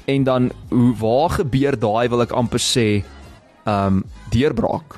En 0.08 0.24
dan 0.28 0.52
hoe 0.72 0.94
waar 1.00 1.40
gebeur 1.40 1.80
daai 1.80 2.08
wil 2.12 2.24
ek 2.24 2.36
amper 2.36 2.64
sê 2.64 2.88
ehm 3.64 4.00
um, 4.00 4.04
deurbraak. 4.34 4.98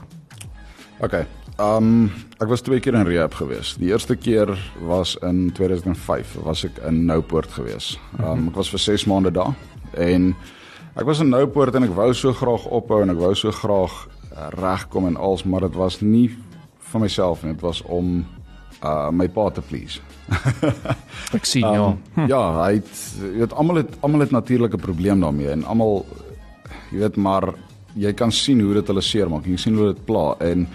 OK. 1.06 1.26
Ehm 1.56 1.78
um, 1.78 2.12
ek 2.44 2.50
was 2.52 2.62
twee 2.62 2.82
keer 2.84 2.98
in 3.00 3.08
rehab 3.08 3.34
gewees. 3.40 3.78
Die 3.80 3.88
eerste 3.88 4.18
keer 4.20 4.50
was 4.84 5.14
in 5.24 5.54
2005, 5.56 6.34
was 6.44 6.66
ek 6.68 6.82
in 6.84 7.06
Noupoort 7.08 7.54
gewees. 7.56 7.94
Ehm 8.20 8.32
um, 8.32 8.48
ek 8.52 8.58
was 8.60 8.72
vir 8.74 8.82
6 8.84 9.06
maande 9.08 9.32
daar 9.32 9.54
en 9.96 10.34
ek 11.00 11.06
was 11.08 11.22
in 11.24 11.32
Noupoort 11.32 11.78
en 11.80 11.88
ek 11.88 11.94
wou 11.96 12.10
so 12.14 12.34
graag 12.36 12.66
ophou 12.68 13.00
en 13.06 13.14
ek 13.14 13.22
wou 13.22 13.32
so 13.40 13.56
graag 13.56 13.96
regkom 14.60 15.08
en 15.08 15.16
als, 15.16 15.46
maar 15.48 15.64
dit 15.64 15.78
was 15.80 16.02
nie 16.02 16.26
vir 16.92 17.02
myself 17.06 17.44
nie, 17.44 17.54
dit 17.54 17.64
was 17.64 17.80
om 17.88 18.26
uh 18.84 19.08
my 19.16 19.30
pa 19.32 19.48
te 19.50 19.64
please. 19.64 20.04
ek 21.38 21.48
sien 21.48 21.64
ja. 21.64 21.86
Um, 21.86 22.02
hm. 22.18 22.28
Ja, 22.28 22.42
hy 22.66 22.74
het 22.82 22.92
jy 23.22 23.32
weet 23.46 23.56
almal 23.56 23.80
het 23.80 23.96
almal 24.02 24.26
het 24.28 24.36
natuurlik 24.36 24.76
'n 24.76 24.84
probleem 24.90 25.24
daarmee 25.24 25.56
en 25.56 25.64
almal 25.64 26.04
jy 26.92 27.00
weet 27.00 27.16
maar 27.16 27.54
jy 27.96 28.12
kan 28.14 28.32
sien 28.32 28.60
hoe 28.60 28.74
dit 28.74 28.88
hulle 28.88 29.02
seermaak. 29.02 29.48
Jy 29.48 29.56
sien 29.58 29.80
hoe 29.80 29.94
dit 29.94 30.06
pla 30.06 30.36
en 30.44 30.68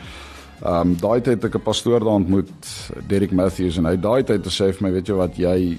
ehm 0.60 0.90
um, 0.90 0.96
daai 1.00 1.20
tyd 1.20 1.42
het 1.42 1.44
ek 1.44 1.56
'n 1.56 1.62
pastoor 1.62 2.00
daar 2.00 2.20
ontmoet, 2.20 2.66
Derek 3.08 3.32
Matthews 3.32 3.76
en 3.76 3.86
hy 3.86 3.96
daai 3.96 4.22
tyd 4.24 4.44
het 4.44 4.52
sê 4.52 4.72
vir 4.72 4.82
my, 4.88 4.92
weet 4.92 5.08
jy 5.08 5.14
wat, 5.14 5.36
jy 5.36 5.78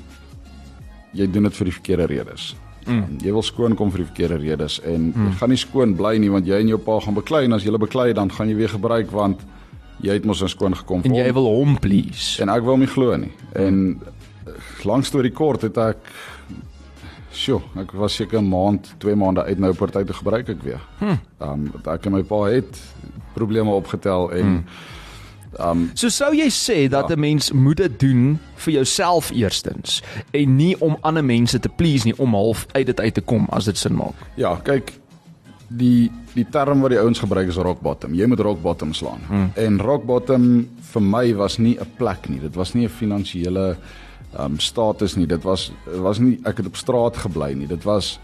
jy 1.14 1.32
doen 1.32 1.44
dit 1.44 1.54
vir 1.54 1.66
die 1.66 1.74
verkeerde 1.74 2.06
redes. 2.06 2.56
Mm. 2.86 3.20
Jy 3.22 3.32
wil 3.32 3.44
skoon 3.46 3.76
kom 3.78 3.92
vir 3.92 4.02
die 4.02 4.10
verkeerde 4.10 4.38
redes 4.42 4.80
en 4.82 5.12
mm. 5.12 5.28
jy 5.28 5.38
gaan 5.38 5.52
nie 5.54 5.62
skoon 5.62 5.96
bly 5.96 6.18
nie 6.18 6.32
want 6.34 6.48
jy 6.50 6.62
en 6.64 6.72
jou 6.72 6.80
pa 6.82 7.00
gaan 7.00 7.18
beklei 7.18 7.44
en 7.46 7.54
as 7.54 7.64
jy 7.64 7.78
beklei 7.78 8.14
dan 8.18 8.32
gaan 8.34 8.50
jy 8.50 8.56
weer 8.58 8.74
gebruik 8.74 9.12
want 9.14 9.44
jy 10.02 10.18
het 10.18 10.26
mos 10.26 10.42
in 10.42 10.50
skoon 10.50 10.76
gekom 10.76 11.06
en 11.06 11.16
jy 11.16 11.28
wil 11.38 11.46
hom 11.46 11.78
please 11.82 12.42
en 12.42 12.50
ek 12.50 12.66
wil 12.66 12.74
hom 12.74 12.86
nie 12.86 12.90
glo 12.90 13.18
nie 13.22 13.32
en 13.54 14.02
lank 14.88 15.06
storie 15.06 15.34
kort 15.36 15.68
het 15.68 15.78
ek 15.78 16.10
sjoe 17.38 17.62
ek 17.84 17.94
was 17.94 18.18
seker 18.18 18.42
'n 18.42 18.50
maand 18.50 18.96
2 19.00 19.16
maande 19.16 19.46
uit 19.46 19.60
nou 19.60 19.74
party 19.78 20.04
te 20.04 20.18
gebruik 20.18 20.50
ek 20.50 20.64
weer 20.64 20.82
hm. 21.00 21.22
um, 21.40 21.70
ek 21.86 22.06
en 22.06 22.18
my 22.18 22.24
pa 22.24 22.44
het 22.50 22.82
probleme 23.34 23.72
opgetel 23.72 24.32
en 24.32 24.46
hm. 24.46 24.64
Um 25.60 25.90
so 26.00 26.08
sou 26.08 26.32
jy 26.32 26.48
sê 26.48 26.88
dat 26.88 27.10
ja. 27.10 27.16
'n 27.16 27.20
mens 27.20 27.52
moet 27.52 27.78
dit 27.78 28.00
doen 28.00 28.40
vir 28.56 28.74
jouself 28.74 29.32
eerstens 29.32 30.02
en 30.32 30.56
nie 30.56 30.80
om 30.80 30.98
ander 31.02 31.24
mense 31.24 31.60
te 31.60 31.70
please 31.70 32.06
nie 32.06 32.18
om 32.18 32.34
half 32.34 32.66
uit 32.72 32.86
dit 32.86 33.00
uit 33.00 33.14
te 33.14 33.22
kom 33.22 33.48
as 33.50 33.66
dit 33.66 33.78
sin 33.78 33.96
maak. 33.96 34.16
Ja, 34.36 34.56
kyk 34.56 34.94
die 35.68 36.12
die 36.34 36.46
term 36.50 36.80
wat 36.82 36.94
die 36.94 37.00
ouens 37.00 37.20
gebruik 37.20 37.48
is 37.48 37.60
rock 37.60 37.82
bottom. 37.82 38.14
Jy 38.14 38.26
moet 38.26 38.40
rock 38.40 38.62
bottom 38.62 38.94
slaan. 38.94 39.20
Hmm. 39.28 39.50
En 39.56 39.82
rock 39.82 40.06
bottom 40.06 40.70
vir 40.94 41.02
my 41.02 41.34
was 41.36 41.58
nie 41.58 41.78
'n 41.80 41.92
plek 41.98 42.30
nie. 42.30 42.40
Dit 42.40 42.56
was 42.56 42.74
nie 42.74 42.86
'n 42.86 42.90
finansiële 42.90 43.78
um 44.40 44.60
status 44.60 45.16
nie. 45.16 45.28
Dit 45.28 45.44
was 45.44 45.72
was 45.86 46.20
nie 46.20 46.40
ek 46.46 46.58
het 46.58 46.66
op 46.66 46.76
straat 46.76 47.18
gebly 47.18 47.54
nie. 47.54 47.68
Dit 47.68 47.84
was 47.84 48.20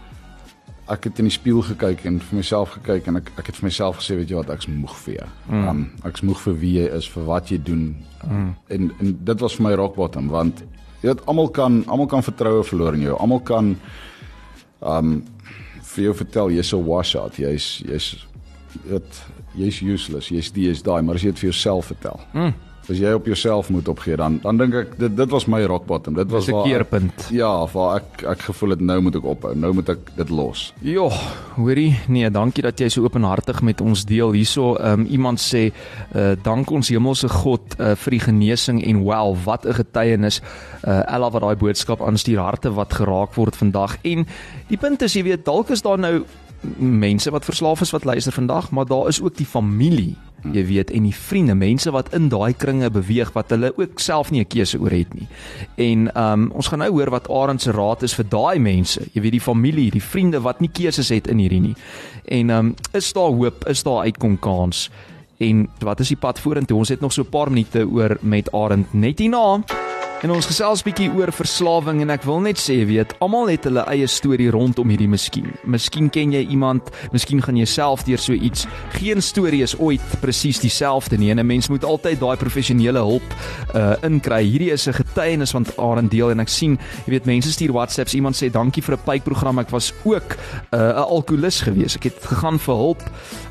ek 0.88 1.08
het 1.08 1.20
in 1.20 1.28
die 1.28 1.34
spieël 1.34 1.62
gekyk 1.66 2.04
en 2.08 2.18
vir 2.20 2.38
myself 2.40 2.74
gekyk 2.78 3.08
en 3.10 3.20
ek 3.20 3.30
ek 3.40 3.50
het 3.50 3.60
vir 3.60 3.68
myself 3.68 4.00
gesê 4.00 4.16
weet 4.18 4.32
jy 4.32 4.38
wat 4.40 4.52
ek's 4.54 4.68
moeg 4.72 4.94
vir 5.04 5.14
jou. 5.18 5.28
Mm. 5.48 5.64
Um 5.68 5.80
ek's 6.08 6.24
moeg 6.24 6.42
vir 6.44 6.58
wie 6.62 6.74
jy 6.78 6.86
is, 6.98 7.08
vir 7.12 7.26
wat 7.28 7.52
jy 7.52 7.58
doen. 7.64 7.84
Mm. 8.24 8.50
En 8.76 8.92
en 8.98 9.16
dit 9.30 9.44
was 9.44 9.56
vir 9.58 9.66
my 9.68 9.74
rock 9.80 9.96
bottom 9.96 10.30
want 10.32 10.62
jy 11.02 11.10
weet 11.10 11.24
almal 11.26 11.50
kan 11.54 11.82
almal 11.86 12.10
kan 12.10 12.24
vertroue 12.24 12.64
verloor 12.64 12.96
in 12.98 13.08
jou. 13.08 13.16
Almal 13.18 13.40
kan 13.40 13.74
um 14.80 15.18
vir 15.94 16.04
jou 16.04 16.14
vertel 16.14 16.54
jy's 16.56 16.72
'n 16.72 16.84
washout, 16.84 17.36
jy's 17.36 17.82
jy's 17.86 18.26
dit 18.88 19.22
jy's 19.56 19.80
useless, 19.82 20.28
jy's 20.28 20.52
die 20.52 20.68
is 20.70 20.82
daai, 20.82 21.02
maar 21.02 21.16
as 21.16 21.22
jy 21.22 21.32
dit 21.32 21.38
vir 21.38 21.50
jouself 21.50 21.86
vertel. 21.86 22.20
Mm 22.32 22.67
as 22.90 22.98
jy 22.98 23.12
op 23.12 23.26
jouself 23.26 23.68
moet 23.70 23.88
opgee 23.88 24.16
dan 24.16 24.38
dan 24.42 24.56
dink 24.60 24.74
ek 24.74 24.94
dit 24.98 25.16
dit 25.16 25.30
was 25.30 25.46
my 25.46 25.60
rock 25.68 25.86
bottom. 25.86 26.14
Dit 26.14 26.30
was 26.30 26.48
'n 26.48 26.62
keerpunt. 26.62 27.28
Ja 27.30 27.66
waar 27.72 27.96
ek 27.96 28.22
ek 28.22 28.40
gevoel 28.40 28.70
het 28.70 28.80
nou 28.80 29.00
moet 29.00 29.16
ek 29.16 29.24
ophou 29.24 29.54
nou 29.54 29.72
moet 29.74 29.88
ek 29.88 30.16
dit 30.16 30.28
los. 30.28 30.72
Ja 30.80 31.08
hoorie 31.56 31.98
nee 32.08 32.30
dankie 32.30 32.62
dat 32.62 32.80
jy 32.80 32.88
so 32.88 33.02
openhartig 33.02 33.62
met 33.62 33.80
ons 33.80 34.04
deel 34.04 34.32
hierso. 34.32 34.76
Um, 34.80 35.06
iemand 35.06 35.40
sê 35.40 35.72
uh, 36.14 36.32
dank 36.42 36.70
ons 36.70 36.88
hemelse 36.88 37.28
God 37.28 37.76
uh, 37.78 37.94
vir 37.94 38.10
die 38.10 38.20
genesing 38.20 38.82
en 38.84 39.04
wel 39.04 39.36
wat 39.44 39.66
'n 39.66 39.74
getuienis. 39.74 40.40
Uh, 40.84 41.02
Ella 41.14 41.30
wat 41.30 41.42
daai 41.42 41.56
boodskap 41.56 42.02
aanstuur 42.02 42.38
harte 42.38 42.72
wat 42.72 42.92
geraak 42.92 43.34
word 43.34 43.56
vandag. 43.56 43.96
En 44.02 44.26
die 44.68 44.78
punt 44.78 45.02
is 45.02 45.14
jy 45.14 45.22
weet 45.22 45.44
dalk 45.44 45.70
is 45.70 45.82
daar 45.82 45.98
nou 45.98 46.24
mense 46.78 47.30
wat 47.30 47.44
verslaaf 47.44 47.80
is 47.80 47.90
wat 47.90 48.04
luister 48.04 48.32
vandag 48.32 48.70
maar 48.70 48.86
daar 48.86 49.08
is 49.08 49.22
ook 49.22 49.36
die 49.36 49.46
familie 49.46 50.16
jy 50.46 50.62
weet 50.68 50.90
en 50.94 51.06
die 51.08 51.14
vriende, 51.14 51.54
mense 51.58 51.90
wat 51.94 52.12
in 52.16 52.28
daai 52.30 52.52
kringe 52.56 52.90
beweeg 52.94 53.32
wat 53.34 53.50
hulle 53.54 53.72
ook 53.76 53.98
self 54.00 54.30
nie 54.30 54.40
'n 54.40 54.46
keuse 54.46 54.78
oor 54.78 54.90
het 54.90 55.14
nie. 55.14 55.26
En 55.76 56.12
ehm 56.14 56.32
um, 56.32 56.50
ons 56.54 56.68
gaan 56.68 56.78
nou 56.78 56.90
hoor 56.90 57.10
wat 57.10 57.30
Arend 57.30 57.62
se 57.62 57.72
raad 57.72 58.02
is 58.02 58.14
vir 58.14 58.24
daai 58.28 58.58
mense, 58.58 59.00
jy 59.12 59.20
weet 59.20 59.32
die 59.32 59.40
familie, 59.40 59.90
die 59.90 60.02
vriende 60.02 60.40
wat 60.40 60.60
nie 60.60 60.70
keuses 60.72 61.08
het 61.08 61.26
in 61.26 61.38
hierdie 61.38 61.60
nie. 61.60 61.76
En 62.24 62.50
ehm 62.50 62.66
um, 62.66 62.74
is 62.92 63.12
daar 63.12 63.32
hoop, 63.32 63.66
is 63.66 63.82
daar 63.82 64.02
uitkom 64.04 64.38
kans? 64.38 64.90
En 65.38 65.68
wat 65.78 66.00
is 66.00 66.08
die 66.08 66.16
pad 66.16 66.38
vorentoe? 66.38 66.78
Ons 66.78 66.88
het 66.88 67.00
nog 67.00 67.12
so 67.12 67.22
'n 67.22 67.30
paar 67.30 67.50
minute 67.50 67.86
oor 67.86 68.18
met 68.20 68.52
Arend 68.52 68.94
net 68.94 69.18
hierna. 69.18 69.64
En 70.18 70.32
ons 70.34 70.46
gesels 70.50 70.80
bietjie 70.82 71.06
oor 71.14 71.30
verslawing 71.30 72.00
en 72.02 72.10
ek 72.10 72.24
wil 72.26 72.40
net 72.42 72.58
sê, 72.58 72.80
weet, 72.88 73.12
almal 73.22 73.52
het 73.52 73.68
hulle 73.68 73.84
eie 73.86 74.06
storie 74.10 74.48
rondom 74.50 74.90
hierdie 74.90 75.06
miskien. 75.06 75.52
Miskien 75.62 76.08
ken 76.10 76.32
jy 76.34 76.40
iemand, 76.50 76.88
miskien 77.14 77.38
gaan 77.44 77.54
jy 77.60 77.68
self 77.70 78.02
deur 78.08 78.18
so 78.18 78.34
iets. 78.34 78.64
Geen 78.96 79.22
storie 79.22 79.62
is 79.62 79.76
ooit 79.78 80.02
presies 80.18 80.58
dieselfde 80.58 81.14
nie 81.22 81.30
en 81.30 81.38
'n 81.38 81.46
mens 81.46 81.68
moet 81.70 81.84
altyd 81.86 82.18
daai 82.18 82.36
professionele 82.36 82.98
hulp 82.98 83.22
uh 83.74 83.94
inkry. 84.02 84.42
Hierdie 84.42 84.72
is 84.72 84.88
'n 84.88 84.98
getuienis 84.98 85.52
van 85.54 85.66
Aaron 85.78 86.08
deel 86.08 86.30
en 86.30 86.40
ek 86.40 86.48
sien, 86.48 86.78
jy 87.06 87.10
weet, 87.12 87.26
mense 87.26 87.52
stuur 87.52 87.72
WhatsApps, 87.72 88.14
iemand 88.14 88.34
sê 88.34 88.50
dankie 88.50 88.82
vir 88.82 88.96
'n 88.96 89.04
pypprogram. 89.04 89.58
Ek 89.60 89.70
was 89.70 89.92
ook 90.04 90.34
uh, 90.72 90.78
'n 90.78 90.82
uh, 90.82 91.06
alkolikus 91.06 91.62
gewees. 91.62 91.94
Ek 91.94 92.04
het 92.04 92.18
gegaan 92.26 92.58
vir 92.58 92.74
hulp. 92.74 93.02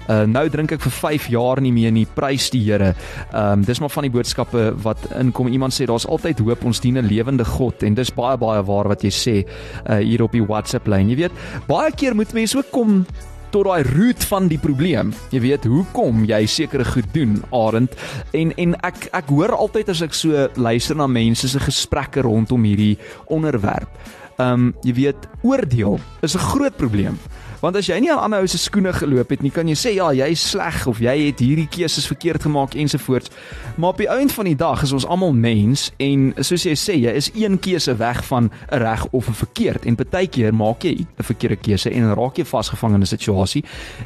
Uh 0.10 0.25
nou 0.25 0.49
drink 0.49 0.71
ek 0.71 0.82
vir 0.82 0.91
5 0.91 1.27
jaar 1.27 1.62
nie 1.62 1.71
meer 1.71 1.91
nie. 1.91 2.06
Prys 2.06 2.49
die 2.49 2.63
Here. 2.63 2.95
Ehm 3.32 3.51
um, 3.51 3.63
dis 3.63 3.80
maar 3.80 3.89
van 3.89 4.03
die 4.03 4.12
boodskappe 4.12 4.73
wat 4.84 4.97
inkom. 5.15 5.47
Iemand 5.47 5.73
sê 5.73 5.86
daar's 5.86 6.08
altyd 6.08 6.39
hoop 6.39 6.56
hoop 6.57 6.65
ons 6.73 6.81
dien 6.81 6.97
'n 6.97 7.05
lewende 7.05 7.45
God 7.45 7.83
en 7.83 7.93
dis 7.93 8.13
baie 8.13 8.37
baie 8.37 8.63
waar 8.65 8.87
wat 8.89 9.03
jy 9.03 9.11
sê 9.13 9.35
uh, 9.45 9.97
hier 10.01 10.23
op 10.23 10.31
die 10.31 10.43
WhatsApp 10.43 10.87
lyn. 10.87 11.09
Jy 11.09 11.15
weet, 11.15 11.31
baie 11.67 11.91
keer 11.91 12.15
moet 12.15 12.33
mense 12.33 12.57
ook 12.57 12.71
kom 12.71 13.05
tot 13.51 13.63
daai 13.63 13.83
root 13.83 14.23
van 14.27 14.47
die 14.47 14.57
probleem. 14.57 15.13
Jy 15.31 15.39
weet, 15.39 15.65
hoekom 15.65 16.25
jy 16.25 16.45
sekere 16.45 16.83
goed 16.83 17.07
doen, 17.13 17.43
Arend? 17.51 17.93
En 18.33 18.51
en 18.57 18.75
ek 18.83 19.09
ek 19.13 19.29
hoor 19.29 19.55
altyd 19.55 19.89
as 19.89 20.01
ek 20.01 20.13
so 20.13 20.47
luister 20.55 20.95
na 20.95 21.07
mense 21.07 21.47
se 21.47 21.59
gesprekke 21.59 22.21
rondom 22.25 22.63
hierdie 22.63 22.97
onderwerp. 23.29 23.89
Um, 24.38 24.76
jy 24.86 24.93
weet, 24.93 25.28
oordeel 25.41 26.00
is 26.21 26.36
'n 26.36 26.39
groot 26.39 26.76
probleem. 26.78 27.17
Want 27.60 27.76
as 27.76 27.88
jy 27.89 27.97
nie 28.00 28.12
aan 28.13 28.19
ander 28.21 28.43
ou 28.45 28.47
se 28.47 28.58
skoene 28.58 28.91
geloop 28.93 29.30
het 29.34 29.41
nie, 29.41 29.50
kan 29.52 29.67
jy 29.67 29.73
sê 29.73 29.93
ja, 29.95 30.12
jy's 30.13 30.43
sleg 30.52 30.84
of 30.88 31.00
jy 31.02 31.15
het 31.26 31.39
hierdie 31.41 31.67
keuses 31.67 32.06
verkeerd 32.06 32.43
gemaak 32.45 32.76
ensovoorts. 32.78 33.32
Maar 33.78 33.89
op 33.89 33.97
die 33.97 34.10
einde 34.10 34.34
van 34.34 34.45
die 34.45 34.56
dag 34.56 34.84
is 34.84 34.93
ons 34.93 35.06
almal 35.06 35.34
mens 35.34 35.91
en 35.97 36.34
soos 36.38 36.67
jy 36.67 36.76
sê, 36.78 36.93
jy 37.02 37.15
is 37.17 37.32
een 37.34 37.58
keuse 37.60 37.95
weg 37.97 38.21
van 38.26 38.52
'n 38.71 38.78
reg 38.78 39.08
of 39.12 39.28
'n 39.28 39.34
verkeerd 39.34 39.86
en 39.86 39.95
baie 39.95 40.28
keer 40.28 40.54
maak 40.54 40.84
jy 40.84 41.02
'n 41.02 41.23
verkeerde 41.23 41.56
keuse 41.56 41.89
en 41.89 42.13
raak 42.13 42.38
jy 42.38 42.45
vasgevang 42.45 42.93
in 42.93 43.02
'n 43.02 43.06
situasie 43.06 43.63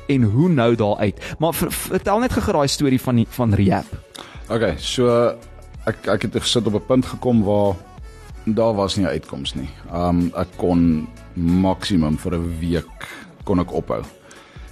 en 0.08 0.24
hoe 0.24 0.50
nou 0.50 0.76
daar 0.76 0.98
uit. 0.98 1.20
Maar 1.40 1.54
vertel 1.54 2.20
net 2.20 2.32
gou 2.32 2.54
daai 2.54 2.68
storie 2.68 3.02
van 3.02 3.16
die, 3.16 3.28
van 3.30 3.54
rehab. 3.54 3.86
Okay, 4.50 4.76
so 4.78 5.36
ek 5.86 6.08
ek 6.08 6.22
het 6.22 6.36
gesit 6.36 6.68
op 6.68 6.74
'n 6.74 6.86
punt 6.88 7.06
gekom 7.06 7.44
waar 7.44 7.76
daar 8.46 8.74
was 8.76 8.96
nie 8.96 9.06
'n 9.06 9.10
uitkoms 9.10 9.56
nie. 9.56 9.70
Um 9.94 10.32
ek 10.36 10.48
kon 10.58 11.08
maksimum 11.36 12.18
vir 12.18 12.36
'n 12.36 12.60
week 12.60 13.08
kon 13.44 13.60
ek 13.60 13.74
ophou. 13.74 14.04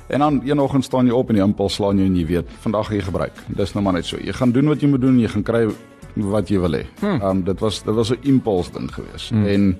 En 0.08 0.20
dan 0.20 0.42
eenoggend 0.42 0.84
staan 0.84 1.06
jy 1.06 1.12
op 1.12 1.30
en 1.30 1.36
die 1.36 1.44
impuls 1.44 1.74
slaan 1.74 1.98
jou 1.98 2.08
en 2.08 2.16
jy 2.16 2.26
weet, 2.26 2.48
vandag 2.60 2.88
gaan 2.88 2.98
jy 2.98 3.04
gebruik. 3.04 3.44
Dis 3.48 3.74
nou 3.74 3.84
maar 3.84 3.94
net 3.94 4.06
so. 4.06 4.18
Jy 4.18 4.34
gaan 4.34 4.52
doen 4.52 4.68
wat 4.68 4.82
jy 4.82 4.88
moet 4.88 5.02
doen 5.02 5.14
en 5.14 5.20
jy 5.20 5.28
gaan 5.28 5.44
kry 5.44 5.68
wat 6.16 6.50
jy 6.50 6.60
wil 6.60 6.74
hê. 6.74 6.86
Um, 7.22 7.44
dit 7.44 7.60
was 7.60 7.84
dit 7.84 7.96
was 7.96 8.12
'n 8.12 8.18
impuls 8.22 8.72
ding 8.72 8.94
geweest. 8.94 9.30
Hmm. 9.30 9.46
En 9.46 9.78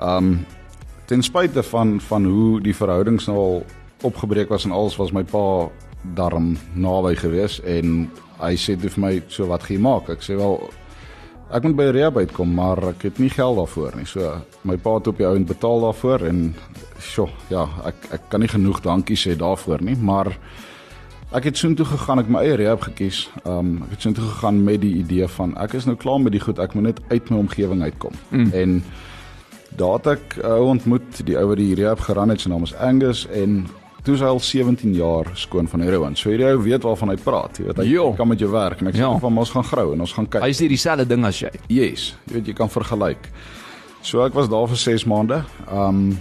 um, 0.00 0.46
ten 1.06 1.22
spyte 1.22 1.62
van 1.62 2.00
van 2.00 2.24
hoe 2.24 2.60
die 2.60 2.74
verhoudings 2.74 3.26
nou 3.26 3.38
al 3.38 3.64
opgebreek 4.02 4.48
was 4.48 4.64
en 4.64 4.70
alles 4.70 4.96
was 4.96 5.12
my 5.12 5.22
pa 5.22 5.70
darm 6.14 6.56
naby 6.74 7.14
geweest 7.14 7.58
en 7.64 8.10
hy 8.38 8.54
sê 8.56 8.76
dit 8.76 8.92
vir 8.92 9.00
my 9.00 9.22
so 9.28 9.46
wat 9.46 9.62
gaan 9.62 9.76
jy 9.76 9.82
maak? 9.82 10.10
Ek 10.10 10.22
sê 10.22 10.36
wel 10.36 10.70
ek 11.50 11.66
moet 11.66 11.76
by 11.78 11.88
rehab 11.94 12.16
uitkom, 12.18 12.54
maar 12.56 12.80
ek 12.92 13.06
het 13.08 13.18
nie 13.22 13.30
geld 13.30 13.58
daarvoor 13.60 13.96
nie. 13.98 14.06
So 14.08 14.32
my 14.66 14.76
pa 14.82 14.96
het 14.98 15.10
op 15.10 15.20
die 15.20 15.26
ouend 15.26 15.46
betaal 15.46 15.84
daarvoor 15.86 16.26
en 16.26 16.40
sjoe, 17.02 17.28
ja, 17.52 17.66
ek 17.86 18.08
ek 18.18 18.30
kan 18.32 18.42
nie 18.42 18.50
genoeg 18.50 18.82
dankie 18.84 19.18
sê 19.18 19.36
daarvoor 19.38 19.84
nie, 19.86 19.96
maar 19.96 20.32
ek 21.36 21.50
het 21.50 21.58
soontoe 21.58 21.86
gegaan, 21.86 22.22
ek 22.22 22.30
my 22.32 22.42
eie 22.42 22.58
rehab 22.58 22.86
gekies. 22.88 23.26
Um 23.44 23.82
ek 23.86 23.96
het 23.96 24.06
soontoe 24.08 24.26
gegaan 24.26 24.62
met 24.66 24.80
die 24.82 24.94
idee 25.02 25.28
van 25.38 25.56
ek 25.62 25.78
is 25.78 25.86
nou 25.86 25.96
klaar 25.96 26.22
met 26.22 26.34
die 26.34 26.42
goed, 26.42 26.62
ek 26.62 26.74
moet 26.74 26.90
net 26.90 27.02
uit 27.10 27.30
my 27.30 27.42
omgewing 27.44 27.82
uitkom. 27.82 28.14
Mm. 28.30 28.52
En 28.52 28.78
daar 29.76 29.98
het 29.98 30.12
ek 30.16 30.38
ou 30.46 30.62
ontmoet, 30.72 31.26
die 31.26 31.36
ou 31.38 31.50
wat 31.52 31.60
die 31.60 31.74
rehab 31.78 32.02
geran 32.06 32.32
het, 32.32 32.42
sy 32.42 32.50
naam 32.50 32.66
is 32.66 32.74
Angus 32.74 33.26
en 33.30 33.66
toe 34.06 34.16
hy 34.20 34.28
al 34.30 34.40
17 34.42 34.94
jaar 34.94 35.30
skoon 35.38 35.68
van 35.70 35.82
heroin. 35.82 36.16
So 36.18 36.30
hierdie 36.30 36.46
ou 36.52 36.62
weet 36.62 36.86
waarvan 36.86 37.10
hy 37.12 37.18
praat. 37.22 37.58
Jy 37.58 37.66
weet 37.68 37.82
hy 37.82 37.88
jo. 37.90 38.06
kan 38.18 38.30
met 38.30 38.42
jou 38.42 38.50
werk 38.52 38.82
en 38.82 38.92
ek 38.92 38.98
sê 38.98 39.10
van 39.24 39.42
ons 39.42 39.52
gaan 39.56 39.66
grou 39.66 39.88
en 39.94 40.04
ons 40.06 40.14
gaan 40.18 40.28
kyk. 40.30 40.44
Hy 40.46 40.54
sê 40.54 40.68
dieselfde 40.70 41.08
ding 41.10 41.26
as 41.26 41.40
jy. 41.42 41.50
Yes, 41.72 42.12
jy 42.28 42.38
weet 42.38 42.50
jy 42.52 42.56
kan 42.58 42.70
vergelyk. 42.72 43.30
So 44.06 44.22
ek 44.22 44.36
was 44.38 44.50
daar 44.52 44.68
vir 44.70 44.82
6 44.84 45.06
maande. 45.10 45.42
Um 45.66 46.16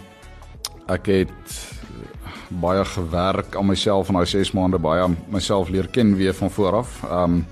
ek 0.90 1.10
het 1.10 1.56
baie 2.62 2.84
gewerk 2.86 3.56
aan 3.58 3.68
myself 3.70 4.10
in 4.10 4.20
daai 4.20 4.30
6 4.30 4.54
maande 4.58 4.78
baie 4.82 5.08
myself 5.34 5.70
leer 5.74 5.90
ken 5.94 6.14
weer 6.18 6.34
van 6.38 6.54
voor 6.58 6.82
af. 6.82 7.00
Um 7.06 7.44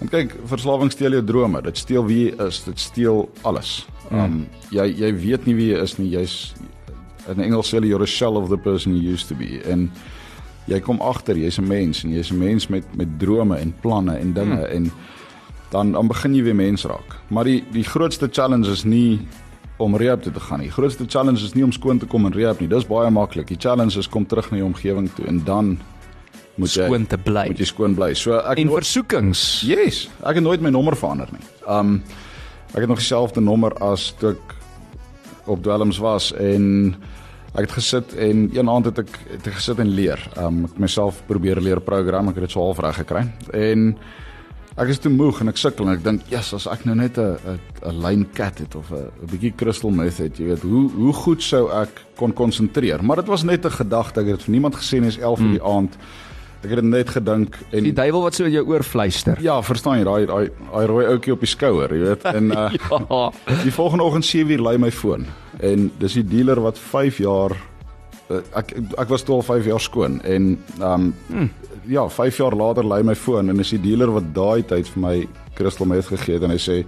en 0.00 0.08
kyk, 0.08 0.32
verslawing 0.48 0.92
steel 0.92 1.12
jou 1.18 1.24
drome. 1.24 1.60
Dit 1.64 1.80
steel 1.80 2.06
wie 2.08 2.26
jy 2.28 2.46
is, 2.46 2.62
dit 2.64 2.80
steel 2.80 3.26
alles. 3.48 3.86
Um 4.10 4.44
jy 4.74 4.88
jy 5.00 5.14
weet 5.16 5.48
nie 5.48 5.56
wie 5.56 5.70
jy 5.72 5.82
is 5.84 5.96
nie. 5.98 6.10
Jy's 6.12 6.36
in 7.30 7.40
Engels 7.40 7.70
sê 7.70 7.80
jy 7.80 7.92
you're 7.92 8.02
a 8.02 8.06
shell 8.06 8.36
of 8.36 8.48
the 8.50 8.58
person 8.58 8.96
you 8.96 9.12
used 9.12 9.28
to 9.28 9.34
be 9.34 9.60
en 9.70 9.90
jy 10.70 10.80
kom 10.80 11.00
agter 11.00 11.36
jy's 11.36 11.58
'n 11.58 11.68
mens 11.68 12.04
en 12.04 12.10
jy's 12.10 12.30
'n 12.30 12.38
mens 12.38 12.68
met 12.68 12.84
met 12.96 13.18
drome 13.18 13.56
en 13.56 13.74
planne 13.80 14.18
en 14.18 14.32
dinge 14.32 14.56
mm. 14.56 14.76
en 14.76 14.92
dan 15.70 15.92
dan 15.92 16.06
begin 16.06 16.34
jy 16.34 16.42
weer 16.42 16.54
mens 16.54 16.84
raak. 16.84 17.16
Maar 17.28 17.44
die 17.44 17.64
die 17.72 17.84
grootste 17.84 18.28
challenge 18.30 18.70
is 18.70 18.84
nie 18.84 19.20
om 19.76 19.96
rehab 19.96 20.22
toe 20.22 20.32
te 20.32 20.40
gaan. 20.40 20.60
Die 20.60 20.70
grootste 20.70 21.04
challenge 21.08 21.44
is 21.44 21.54
nie 21.54 21.64
om 21.64 21.72
skoon 21.72 21.98
te 21.98 22.06
kom 22.06 22.26
in 22.26 22.32
rehab 22.32 22.60
nie. 22.60 22.68
Dis 22.68 22.86
baie 22.86 23.10
maklik. 23.10 23.48
Die 23.48 23.58
challenge 23.58 23.98
is 23.98 24.08
kom 24.08 24.26
terug 24.26 24.50
na 24.50 24.60
jou 24.60 24.66
omgewing 24.66 25.08
toe 25.14 25.26
en 25.26 25.44
dan 25.44 25.78
moet 26.60 26.74
jy 26.74 26.88
skoon 26.90 27.06
te 27.06 27.18
bly. 27.18 27.46
Moet 27.46 27.62
jy 27.62 27.68
skoon 27.70 27.94
bly. 27.94 28.12
So 28.14 28.38
ek 28.38 28.58
En 28.58 28.72
versoekings. 28.74 29.62
Yes, 29.66 30.08
ek 30.20 30.40
het 30.40 30.44
nooit 30.44 30.60
my 30.60 30.70
nommer 30.70 30.96
verander 30.96 31.30
nie. 31.32 31.46
Um 31.68 32.02
ek 32.74 32.84
het 32.84 32.88
nog 32.88 33.00
dieselfde 33.00 33.40
nommer 33.42 33.74
as 33.82 34.12
toe 34.18 34.34
ek 34.36 34.54
op 35.50 35.62
dwelms 35.62 35.98
was 35.98 36.30
en 36.38 36.94
ek 37.54 37.60
het 37.66 37.72
gesit 37.72 38.14
en 38.14 38.48
een 38.54 38.68
aand 38.68 38.84
het 38.84 38.98
ek 38.98 39.18
het 39.30 39.46
ek 39.46 39.54
gesit 39.58 39.78
en 39.78 39.94
leer. 39.94 40.22
Um 40.36 40.64
ek 40.64 40.78
myself 40.78 41.22
probeer 41.26 41.60
leer 41.60 41.80
program. 41.80 42.28
Ek 42.28 42.34
het 42.34 42.48
dit 42.48 42.56
so 42.56 42.60
half 42.60 42.78
reg 42.78 42.96
gekry. 43.02 43.26
En 43.52 43.96
Ek 44.80 44.88
is 44.88 45.00
te 45.02 45.10
moeg 45.10 45.42
en 45.42 45.50
ek 45.50 45.58
sukkel 45.58 45.88
en 45.88 45.96
ek 45.96 46.04
dink, 46.04 46.22
"Ja, 46.30 46.38
yes, 46.38 46.54
as 46.54 46.66
ek 46.66 46.86
nou 46.86 46.94
net 46.94 47.18
'n 47.18 47.36
'n 47.84 48.00
lyn 48.00 48.26
cat 48.32 48.58
het 48.58 48.74
of 48.74 48.90
'n 48.92 49.10
bietjie 49.26 49.52
crystal 49.56 49.90
meth 49.90 50.18
het, 50.18 50.38
jy 50.38 50.46
weet, 50.46 50.62
hoe 50.62 50.90
hoe 50.90 51.12
goed 51.12 51.42
sou 51.42 51.70
ek 51.70 51.90
kon 52.16 52.32
konsentreer?" 52.32 53.02
Maar 53.02 53.16
dit 53.16 53.26
was 53.26 53.42
net 53.42 53.64
'n 53.64 53.70
gedagte. 53.70 54.20
Ek 54.20 54.26
het 54.26 54.36
dit 54.36 54.42
vir 54.42 54.52
niemand 54.52 54.76
gesê 54.76 55.00
nie, 55.00 55.08
is 55.08 55.18
11:00 55.18 55.40
mm. 55.40 55.50
die 55.50 55.62
aand. 55.62 55.96
Ek 56.60 56.74
het 56.74 56.84
net 56.84 57.08
gedink 57.14 57.56
en 57.70 57.86
die 57.86 57.94
duiwel 57.96 58.26
wat 58.26 58.36
so 58.36 58.44
in 58.44 58.52
jou 58.52 58.66
oor 58.68 58.84
fluister. 58.84 59.40
Ja, 59.40 59.56
verstaan 59.64 60.00
jy, 60.00 60.04
daai 60.04 60.26
daai 60.28 60.50
daai 60.70 60.86
rooi 60.90 61.06
ouetjie 61.06 61.32
op 61.32 61.40
die 61.40 61.48
skouer, 61.48 61.94
jy 61.96 62.10
weet. 62.10 62.26
En 62.28 62.52
uh, 62.52 62.66
ja. 63.00 63.22
die 63.64 63.72
volgende 63.72 64.04
oggend 64.04 64.28
7:00 64.28 64.60
lui 64.60 64.76
my 64.78 64.90
foon 64.92 65.26
en 65.60 65.90
dis 66.00 66.18
die 66.20 66.26
dealer 66.26 66.60
wat 66.60 66.78
5 66.78 67.18
jaar 67.24 67.56
uh, 68.30 68.42
ek 68.60 68.74
ek 69.00 69.08
was 69.08 69.24
toe 69.24 69.40
al 69.40 69.46
5 69.46 69.72
jaar 69.72 69.80
skoon 69.80 70.20
en 70.24 70.54
um 70.80 71.12
mm 71.28 71.50
ja, 71.90 72.08
5 72.08 72.36
jaar 72.36 72.54
later 72.54 72.86
lei 72.86 73.02
my 73.02 73.14
foon 73.14 73.50
en 73.50 73.58
is 73.58 73.72
die 73.74 73.80
dealer 73.80 74.12
wat 74.14 74.32
daai 74.34 74.62
tyd 74.62 74.88
vir 74.94 75.02
my 75.02 75.14
crystal 75.58 75.88
meth 75.88 76.10
gegee 76.12 76.36
het 76.36 76.44
en 76.46 76.52
hy 76.54 76.60
sê 76.60 76.82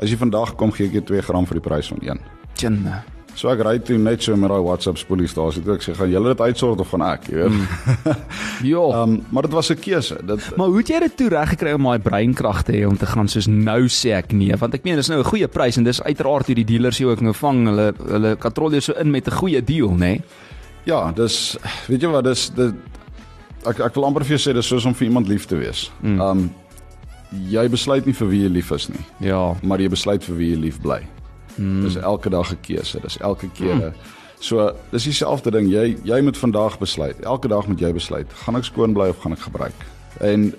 as 0.00 0.10
jy 0.10 0.16
vandag 0.20 0.54
kom 0.56 0.72
gee 0.72 0.88
ek 0.88 1.00
jou 1.00 1.02
2 1.12 1.26
gram 1.28 1.48
vir 1.50 1.60
die 1.60 1.66
prys 1.66 1.90
van 1.92 2.00
1. 2.14 2.22
Tjenne. 2.56 3.02
So 3.34 3.48
ek 3.52 3.62
ry 3.64 3.78
toe 3.78 3.96
net 3.98 4.22
so 4.22 4.36
met 4.36 4.50
daai 4.50 4.62
WhatsApp 4.62 4.98
spoeliestasie 4.98 5.62
toe 5.64 5.74
ek 5.76 5.84
sê 5.84 5.94
gaan 5.96 6.10
julle 6.10 6.34
dit 6.34 6.40
uitsort 6.40 6.80
of 6.80 6.88
van 6.88 7.02
ek, 7.02 7.28
jy 7.30 7.36
weet. 7.36 7.54
Mm. 7.54 8.16
ja. 8.72 8.84
Um, 9.02 9.16
maar 9.32 9.48
dit 9.48 9.56
was 9.56 9.70
'n 9.70 9.80
keuse. 9.80 10.18
Dit 10.26 10.56
Maar 10.56 10.66
hoe 10.66 10.78
het 10.78 10.88
jy 10.88 11.00
dit 11.00 11.16
toe 11.16 11.28
reg 11.28 11.48
gekry 11.54 11.72
om 11.72 11.88
daai 11.88 11.98
breinkrag 11.98 12.62
te 12.64 12.72
hê 12.72 12.84
om 12.86 12.96
te 12.96 13.06
gaan 13.06 13.28
soos 13.28 13.46
nou 13.46 13.88
sê 13.88 14.16
ek 14.18 14.32
nee, 14.32 14.56
want 14.56 14.74
ek 14.74 14.84
meen 14.84 14.96
dis 14.96 15.08
nou 15.08 15.20
'n 15.20 15.30
goeie 15.30 15.48
prys 15.48 15.76
en 15.76 15.84
dis 15.84 16.02
uiteraard 16.02 16.46
hoe 16.46 16.54
die 16.54 16.64
dealers 16.64 16.98
jou 16.98 17.10
ook 17.10 17.20
nou 17.20 17.34
vang. 17.34 17.66
Hulle 17.66 17.92
hulle 18.08 18.36
katrol 18.36 18.70
jou 18.70 18.80
so 18.80 18.92
in 18.92 19.10
met 19.10 19.26
'n 19.26 19.38
goeie 19.38 19.64
deal, 19.64 19.90
nê? 19.90 19.98
Nee? 19.98 20.22
Ja, 20.84 21.12
dis 21.12 21.56
weet 21.88 22.02
jy 22.02 22.08
wat 22.08 22.24
dis 22.24 22.48
dit 22.56 22.74
ek 23.68 23.80
ek 23.80 23.94
wil 23.94 24.08
amper 24.08 24.24
vir 24.24 24.36
jou 24.38 24.42
sê 24.50 24.54
dis 24.56 24.66
soos 24.66 24.86
om 24.88 24.94
vir 24.94 25.08
iemand 25.08 25.28
lief 25.28 25.46
te 25.46 25.56
wees. 25.56 25.90
Mm. 26.02 26.20
Um 26.20 26.50
jy 27.50 27.68
besluit 27.70 28.06
nie 28.06 28.14
vir 28.14 28.28
wie 28.28 28.42
jy 28.42 28.50
lief 28.50 28.70
is 28.74 28.88
nie. 28.88 29.04
Ja, 29.20 29.54
maar 29.62 29.78
jy 29.78 29.88
besluit 29.88 30.24
vir 30.24 30.36
wie 30.36 30.50
jy 30.54 30.60
lief 30.66 30.80
bly. 30.82 31.00
Mm. 31.60 31.84
Dis 31.84 31.96
elke 31.96 32.30
dag 32.32 32.52
'n 32.52 32.58
keuse. 32.64 33.00
Dis 33.00 33.18
elke 33.18 33.48
keer. 33.52 33.74
Mm. 33.74 33.92
So, 34.40 34.72
dis 34.90 35.04
dieselfde 35.04 35.50
ding. 35.50 35.68
Jy 35.68 35.96
jy 36.04 36.20
moet 36.24 36.38
vandag 36.38 36.78
besluit. 36.78 37.20
Elke 37.20 37.48
dag 37.48 37.66
moet 37.66 37.80
jy 37.80 37.92
besluit. 37.92 38.26
Gaan 38.32 38.56
ek 38.56 38.64
skoon 38.64 38.94
bly 38.96 39.08
of 39.12 39.18
gaan 39.20 39.32
ek 39.36 39.44
gebruik? 39.44 39.86
En 40.20 40.54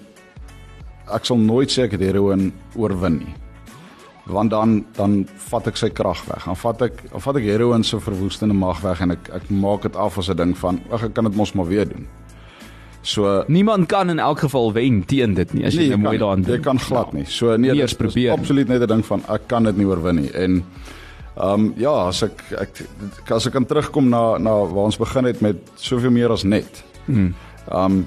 ek 1.11 1.25
sal 1.25 1.37
nooit 1.37 1.71
sê 1.71 1.87
ek 1.87 1.91
het 1.97 2.01
heroin 2.01 2.51
oorwin 2.75 3.17
nie. 3.17 3.33
Want 4.29 4.53
dan 4.53 4.85
dan 4.95 5.27
vat 5.49 5.67
ek 5.67 5.77
sy 5.77 5.89
krag 5.89 6.21
weg. 6.29 6.45
Dan 6.45 6.55
vat 6.55 6.81
ek 6.81 7.09
dan 7.11 7.21
vat 7.25 7.35
ek 7.41 7.43
heroin 7.43 7.83
se 7.83 7.99
verwoestende 7.99 8.53
mag 8.53 8.81
weg 8.81 9.01
en 9.01 9.11
ek 9.11 9.29
ek 9.33 9.49
maak 9.49 9.81
dit 9.81 9.95
af 9.95 10.17
as 10.17 10.29
'n 10.29 10.37
ding 10.37 10.57
van, 10.57 10.81
ag 10.91 11.03
ek 11.03 11.13
kan 11.13 11.23
dit 11.23 11.35
mos 11.35 11.53
maar 11.53 11.67
weer 11.67 11.89
doen. 11.89 12.07
So 13.01 13.43
niemand 13.47 13.87
kan 13.87 14.09
in 14.09 14.19
elk 14.19 14.39
geval 14.39 14.73
wen 14.73 15.03
teen 15.05 15.33
dit 15.33 15.53
nie 15.53 15.65
as 15.65 15.73
jy 15.73 15.79
nee, 15.87 15.89
nou 15.89 15.99
mooi 15.99 16.17
daaraan 16.17 16.41
dink. 16.45 16.57
Jy 16.57 16.63
kan 16.63 16.79
glad 16.79 17.13
nie. 17.13 17.25
So 17.25 17.55
nee, 17.57 17.73
dit 17.73 18.01
is 18.15 18.29
absoluut 18.29 18.67
net 18.67 18.81
'n 18.81 18.87
ding 18.87 19.05
van 19.05 19.23
ek 19.29 19.47
kan 19.47 19.63
dit 19.63 19.77
nie 19.77 19.85
oorwin 19.85 20.15
nie. 20.15 20.31
En 20.31 20.63
ehm 21.37 21.53
um, 21.53 21.73
ja, 21.77 22.07
as 22.07 22.21
ek 22.23 22.41
ek 22.59 23.31
as 23.31 23.45
ek 23.47 23.53
kan 23.53 23.65
terugkom 23.65 24.09
na 24.09 24.37
na 24.37 24.51
waar 24.51 24.85
ons 24.85 24.97
begin 24.97 25.25
het 25.25 25.41
met 25.41 25.55
soveel 25.75 26.11
meer 26.11 26.29
as 26.31 26.43
net. 26.43 26.83
Hmm. 27.05 27.33
Ehm 27.71 27.85
um, 27.85 28.05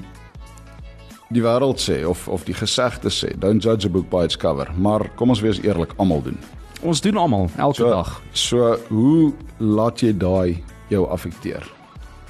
die 1.31 1.43
wêreld 1.43 1.81
sê 1.81 2.05
of 2.07 2.29
of 2.29 2.45
die 2.45 2.55
gesegde 2.55 3.11
sê, 3.11 3.33
don't 3.39 3.63
judge 3.63 3.87
a 3.87 3.91
book 3.91 4.09
by 4.11 4.25
its 4.25 4.37
cover, 4.37 4.69
maar 4.77 5.11
kom 5.17 5.29
ons 5.31 5.41
wees 5.41 5.59
eerlik, 5.63 5.93
almal 5.97 6.23
doen. 6.23 6.39
ons 6.83 7.01
doen 7.01 7.17
almal 7.17 7.49
elke 7.57 7.75
So 7.77 7.91
dag. 7.91 8.23
so 8.33 8.77
hoe 8.89 9.33
laat 9.59 10.01
jy 10.01 10.13
daai 10.17 10.63
jou 10.89 11.09
affekteer? 11.11 11.63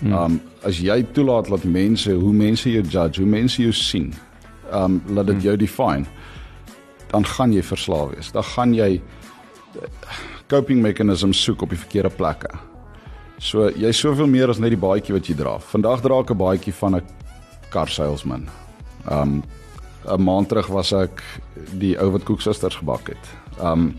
Hmm. 0.05 0.12
Um 0.12 0.40
as 0.64 0.79
jy 0.81 0.99
toelaat 1.17 1.49
dat 1.49 1.64
mense 1.64 2.12
hoe 2.12 2.33
mense 2.33 2.69
jou 2.71 2.83
judge, 2.83 3.21
hoe 3.23 3.29
mense 3.31 3.62
jou 3.62 3.73
sien, 3.73 4.12
um 4.73 5.01
laat 5.09 5.27
Hmm. 5.27 5.35
dit 5.35 5.43
jou 5.43 5.57
define, 5.57 6.05
dan 7.11 7.25
gaan 7.25 7.53
jy 7.53 7.62
verslaaf 7.62 8.11
wees. 8.14 8.33
Dan 8.33 8.43
gaan 8.45 8.75
jy 8.75 9.01
eh, 9.01 9.88
coping 10.49 10.83
mechanisms 10.83 11.40
soek 11.43 11.62
op 11.62 11.71
die 11.71 11.79
verkeerde 11.79 12.11
plekke. 12.11 12.49
So 13.38 13.71
jy's 13.71 13.99
soveel 13.99 14.27
meer 14.27 14.51
as 14.51 14.59
net 14.59 14.71
die 14.71 14.81
baadjie 14.81 15.14
wat 15.14 15.27
jy 15.27 15.35
dra. 15.35 15.59
Vandag 15.59 16.03
dra 16.03 16.21
ek 16.21 16.31
'n 16.31 16.37
baadjie 16.38 16.75
van 16.75 16.97
'n 16.97 17.03
car 17.71 17.88
salesman. 17.88 18.49
Um 19.11 19.43
'n 20.07 20.23
maand 20.23 20.49
terug 20.49 20.67
was 20.69 20.93
ek 20.93 21.23
die 21.79 21.97
ou 21.99 22.11
wat 22.11 22.25
koeksusters 22.25 22.77
gebak 22.77 23.09
het. 23.09 23.25
Um 23.61 23.95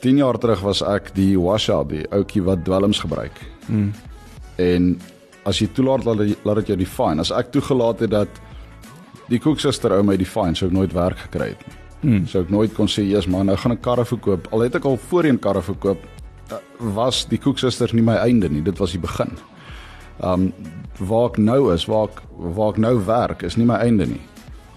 10 0.00 0.16
jaar 0.16 0.38
terug 0.38 0.60
was 0.60 0.82
ek 0.82 1.14
die 1.14 1.38
washout, 1.40 1.88
die 1.88 2.06
ouetjie 2.12 2.42
wat 2.42 2.64
dwelms 2.64 3.00
gebruik. 3.00 3.32
Mm. 3.68 3.92
En 4.56 5.00
as 5.44 5.58
jy 5.58 5.68
toelaat 5.72 6.04
dit- 6.18 6.38
laat 6.44 6.56
dit 6.56 6.66
jou 6.66 6.76
define. 6.78 7.20
As 7.20 7.30
ek 7.30 7.52
toegelaat 7.52 8.00
het 8.00 8.10
dat 8.10 8.28
die 9.28 9.38
koeksuster 9.38 9.92
ou 9.92 10.02
my 10.02 10.16
define, 10.16 10.54
sou 10.54 10.66
ek 10.68 10.72
nooit 10.72 10.92
werk 10.92 11.18
gekry 11.18 11.48
het 11.48 11.66
nie. 11.66 11.76
Mm. 12.04 12.26
Sou 12.26 12.42
ek 12.42 12.50
nooit 12.50 12.74
kon 12.74 12.86
sê, 12.86 13.02
"Jesus 13.02 13.26
man, 13.26 13.46
nou 13.46 13.56
gaan 13.56 13.72
ek 13.72 13.82
karre 13.82 14.04
verkoop." 14.04 14.52
Al 14.52 14.60
het 14.60 14.74
ek 14.74 14.84
al 14.84 14.96
voorheen 14.96 15.38
karre 15.38 15.62
verkoop, 15.62 15.98
eh, 16.50 16.56
was 16.78 17.24
die 17.24 17.38
koeksuster 17.38 17.94
nie 17.94 18.02
my 18.02 18.16
einde 18.16 18.48
nie. 18.48 18.62
Dit 18.62 18.78
was 18.78 18.90
die 18.92 19.00
begin. 19.00 19.30
Um 20.22 20.52
waar 20.98 21.30
ek 21.30 21.38
nou 21.38 21.72
is, 21.74 21.86
waar 21.86 22.04
ek 22.04 22.22
waar 22.38 22.70
ek 22.70 22.78
nou 22.78 23.04
werk, 23.04 23.42
is 23.42 23.56
nie 23.56 23.64
my 23.66 23.74
einde 23.74 24.06
nie. 24.06 24.20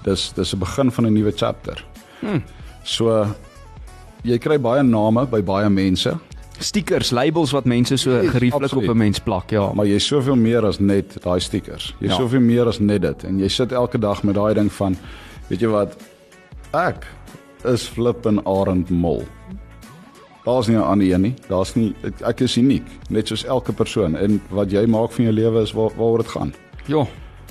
Dis 0.04 0.32
dis 0.32 0.54
'n 0.54 0.60
begin 0.60 0.92
van 0.92 1.06
'n 1.06 1.14
nuwe 1.14 1.32
chapter. 1.36 1.84
Mm. 2.22 2.44
So 2.84 3.28
jy 4.24 4.38
kry 4.38 4.58
baie 4.58 4.84
name 4.84 5.26
by 5.26 5.42
baie 5.42 5.70
mense, 5.70 6.18
Stickers, 6.60 7.12
labels 7.12 7.52
wat 7.52 7.66
mense 7.66 7.98
so 7.98 8.20
gerieflik 8.32 8.74
op 8.76 8.84
'n 8.84 8.98
mens 8.98 9.20
plak, 9.20 9.50
ja. 9.50 9.72
maar 9.74 9.86
jy's 9.86 10.06
soveel 10.08 10.36
meer 10.36 10.66
as 10.66 10.80
net 10.80 11.18
daai 11.24 11.40
stickers. 11.40 11.94
Jy's 12.00 12.10
Ja. 12.10 12.16
ja. 12.16 12.16
soveel 12.16 12.40
meer 12.40 12.66
as 12.68 12.80
net 12.80 13.02
dit 13.02 13.24
en 13.24 13.40
jy 13.40 13.48
sit 13.48 13.72
elke 13.72 13.98
dag 14.00 14.24
met 14.24 14.36
daai 14.36 14.54
ding 14.54 14.72
van 14.72 14.98
weet 15.50 15.60
jy 15.62 15.68
wat 15.68 15.96
ek 16.74 17.06
is 17.66 17.88
flip 17.88 18.26
en 18.26 18.46
arend 18.46 18.90
mol. 18.90 19.24
Daar's 20.46 20.68
nie 20.68 20.78
'n 20.78 20.82
ander 20.82 21.08
een 21.14 21.22
nie. 21.22 21.34
Daar's 21.50 21.76
nie 21.76 21.94
ek, 22.26 22.42
is 22.42 22.58
uniek, 22.58 22.86
net 23.10 23.28
soos 23.28 23.44
elke 23.46 23.74
persoon 23.74 24.16
en 24.16 24.42
wat 24.50 24.72
jy 24.72 24.86
maak 24.86 25.12
van 25.12 25.26
jou 25.26 25.34
lewe 25.34 25.62
is 25.62 25.72
waar 25.74 25.92
waaroor 25.98 26.18
dit 26.18 26.28
gaan. 26.28 26.54
Ja. 26.86 27.06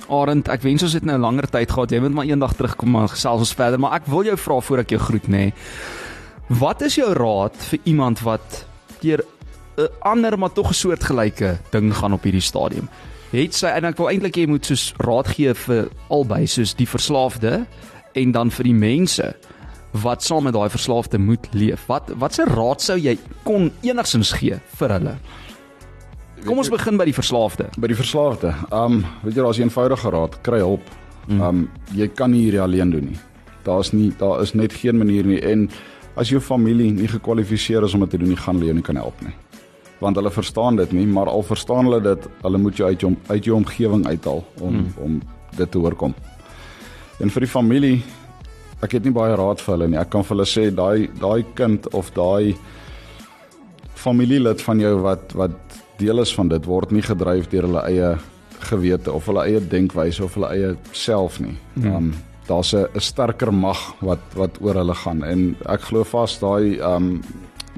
Arend, 0.09 0.47
ek 0.47 0.61
wens 0.61 0.83
ons 0.83 0.93
het 0.93 1.03
nou 1.05 1.17
langer 1.17 1.49
tyd 1.49 1.71
gehad. 1.71 1.91
Jy 1.91 1.99
moet 1.99 2.13
maar 2.13 2.25
eendag 2.25 2.53
terugkom 2.55 2.91
maar 2.91 3.07
gesels 3.07 3.39
ons 3.39 3.53
verder, 3.53 3.79
maar 3.79 3.93
ek 3.93 4.05
wil 4.05 4.23
jou 4.23 4.37
vra 4.37 4.59
voor 4.59 4.77
ek 4.77 4.89
jou 4.89 4.99
groet 4.99 5.27
nê. 5.27 5.53
Wat 6.47 6.81
is 6.81 6.95
jou 6.95 7.13
raad 7.13 7.55
vir 7.57 7.79
iemand 7.83 8.19
wat 8.19 8.65
deur 9.01 9.23
'n 9.77 9.89
ander 10.01 10.37
maar 10.37 10.53
tog 10.53 10.69
'n 10.69 10.73
soortgelyke 10.73 11.57
ding 11.71 11.93
gaan 11.93 12.13
op 12.13 12.23
hierdie 12.23 12.41
stadium? 12.41 12.89
Het 13.31 13.53
sy 13.53 13.67
en 13.67 13.85
ek 13.85 13.97
wil 13.97 14.09
eintlik 14.09 14.37
jy 14.37 14.47
moet 14.47 14.65
soos 14.65 14.93
raad 15.03 15.27
gee 15.27 15.53
vir 15.53 15.89
albei, 16.09 16.45
soos 16.47 16.73
die 16.73 16.87
verslaafde 16.87 17.65
en 18.15 18.31
dan 18.31 18.51
vir 18.51 18.63
die 18.63 18.73
mense 18.73 19.35
wat 19.91 20.23
saam 20.23 20.43
met 20.43 20.53
daai 20.53 20.69
verslaafde 20.69 21.19
moet 21.19 21.47
leef. 21.51 21.85
Wat 21.87 22.09
watse 22.15 22.45
raad 22.45 22.81
sou 22.81 22.97
jy 22.97 23.17
kon 23.43 23.71
enigsins 23.81 24.31
gee 24.31 24.59
vir 24.79 24.89
hulle? 24.89 25.17
Kom 26.45 26.57
ons 26.61 26.69
begin 26.69 26.97
by 26.97 27.07
die 27.09 27.15
verslaafde. 27.17 27.67
By 27.77 27.89
die 27.91 27.97
verslaafde. 27.97 28.53
Um 28.71 29.03
weet 29.23 29.35
jy 29.35 29.43
daar's 29.43 29.59
'n 29.59 29.67
eenvoudige 29.67 30.09
raad, 30.09 30.41
kry 30.41 30.59
hulp. 30.59 30.85
Um 31.29 31.69
jy 31.93 32.07
kan 32.07 32.31
nie 32.31 32.43
hierdie 32.45 32.61
alleen 32.61 32.89
doen 32.89 33.05
nie. 33.05 33.19
Daar's 33.63 33.91
nie 33.93 34.13
daar 34.17 34.41
is 34.41 34.53
net 34.53 34.73
geen 34.73 34.97
manier 34.97 35.25
nie 35.25 35.41
en 35.41 35.69
as 36.17 36.31
jou 36.33 36.41
familie 36.41 36.91
nie 36.91 37.07
gekwalifiseer 37.07 37.85
is 37.85 37.93
om 37.93 38.05
dit 38.05 38.15
te 38.15 38.21
doen, 38.21 38.31
nie 38.33 38.39
gaan 38.39 38.57
hulle 38.57 38.71
jou 38.71 38.77
nie 38.77 38.85
kan 38.85 38.99
help 38.99 39.21
nie. 39.25 39.33
Want 40.01 40.17
hulle 40.19 40.31
verstaan 40.33 40.77
dit 40.77 40.93
nie, 40.93 41.05
maar 41.09 41.29
al 41.29 41.45
verstaan 41.45 41.89
hulle 41.89 42.01
dit, 42.05 42.27
hulle 42.43 42.61
moet 42.61 42.77
jou 42.77 42.89
uit 42.89 43.01
jou 43.01 43.13
uit 43.27 43.49
jou 43.49 43.57
omgewing 43.57 44.05
uithaal 44.07 44.43
om 44.61 44.73
mm. 44.73 44.87
om 45.03 45.19
dit 45.57 45.71
te 45.71 45.81
oorkom. 45.81 46.13
En 47.21 47.33
vir 47.33 47.45
die 47.45 47.49
familie 47.49 47.97
ek 48.85 48.97
het 48.97 49.05
nie 49.07 49.13
baie 49.13 49.35
raad 49.37 49.61
vir 49.61 49.73
hulle 49.73 49.89
nie. 49.89 49.99
Ek 50.01 50.11
kan 50.13 50.25
vir 50.25 50.35
hulle 50.35 50.49
sê 50.49 50.67
daai 50.73 51.07
daai 51.21 51.45
kind 51.57 51.87
of 51.97 52.11
daai 52.17 52.53
familielid 53.97 54.61
van 54.61 54.81
jou 54.81 54.93
wat 55.05 55.33
wat 55.37 55.77
deel 55.97 56.21
is 56.21 56.33
van 56.37 56.51
dit 56.51 56.65
word 56.69 56.93
nie 56.93 57.01
gedryf 57.01 57.49
deur 57.49 57.65
hulle 57.65 57.85
eie 57.89 58.11
gewete 58.69 59.13
of 59.13 59.25
hulle 59.29 59.45
eie 59.49 59.61
denkwyse 59.73 60.23
of 60.23 60.37
hulle 60.37 60.51
eie 60.53 60.73
self 60.93 61.41
nie. 61.41 61.57
Ehm 61.81 61.95
um, 61.95 62.15
daar's 62.47 62.73
'n 62.73 62.87
sterker 62.99 63.53
mag 63.53 63.93
wat 64.01 64.19
wat 64.35 64.57
oor 64.61 64.73
hulle 64.75 64.95
gaan 64.95 65.23
en 65.23 65.55
ek 65.65 65.81
glo 65.81 66.03
vas 66.03 66.39
daai 66.39 66.77
ehm 66.79 66.95
um, 66.95 67.21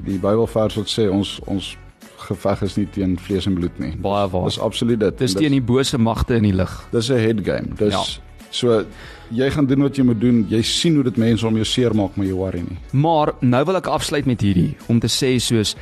die 0.04 0.18
Bybelvers 0.18 0.76
wat 0.76 0.88
sê 0.88 1.10
ons 1.10 1.40
ons 1.46 1.76
geveg 2.20 2.62
is 2.62 2.76
nie 2.76 2.86
teen 2.86 3.18
vlees 3.18 3.46
en 3.46 3.54
bloed 3.54 3.78
nie. 3.78 3.96
Baie 3.96 4.28
waar. 4.28 4.44
Dis 4.44 4.58
absoluut 4.60 5.00
dit. 5.00 5.18
Dis 5.18 5.34
En 5.34 5.40
teen 5.40 5.52
die 5.52 5.60
bose 5.62 5.98
magte 5.98 6.34
in 6.34 6.42
die 6.42 6.52
lig. 6.54 6.88
Dis 6.92 7.10
'n 7.10 7.18
head 7.18 7.40
game. 7.44 7.74
Dis 7.76 7.92
Ja. 7.92 8.02
so 8.50 8.84
jy 9.30 9.50
gaan 9.50 9.66
doen 9.66 9.82
wat 9.82 9.96
jy 9.96 10.02
moet 10.04 10.20
doen. 10.20 10.46
Jy 10.48 10.62
sien 10.62 10.94
hoe 10.94 11.04
dit 11.04 11.16
mense 11.16 11.46
om 11.46 11.54
jou 11.54 11.64
seermaak, 11.64 12.16
maar 12.16 12.26
jy 12.26 12.32
worry 12.32 12.60
nie. 12.60 12.78
Maar 12.92 13.32
nou 13.40 13.64
wil 13.64 13.76
ek 13.76 13.86
afsluit 13.86 14.26
met 14.26 14.40
hierdie 14.40 14.76
om 14.88 15.00
te 15.00 15.06
sê 15.08 15.38
soos 15.40 15.76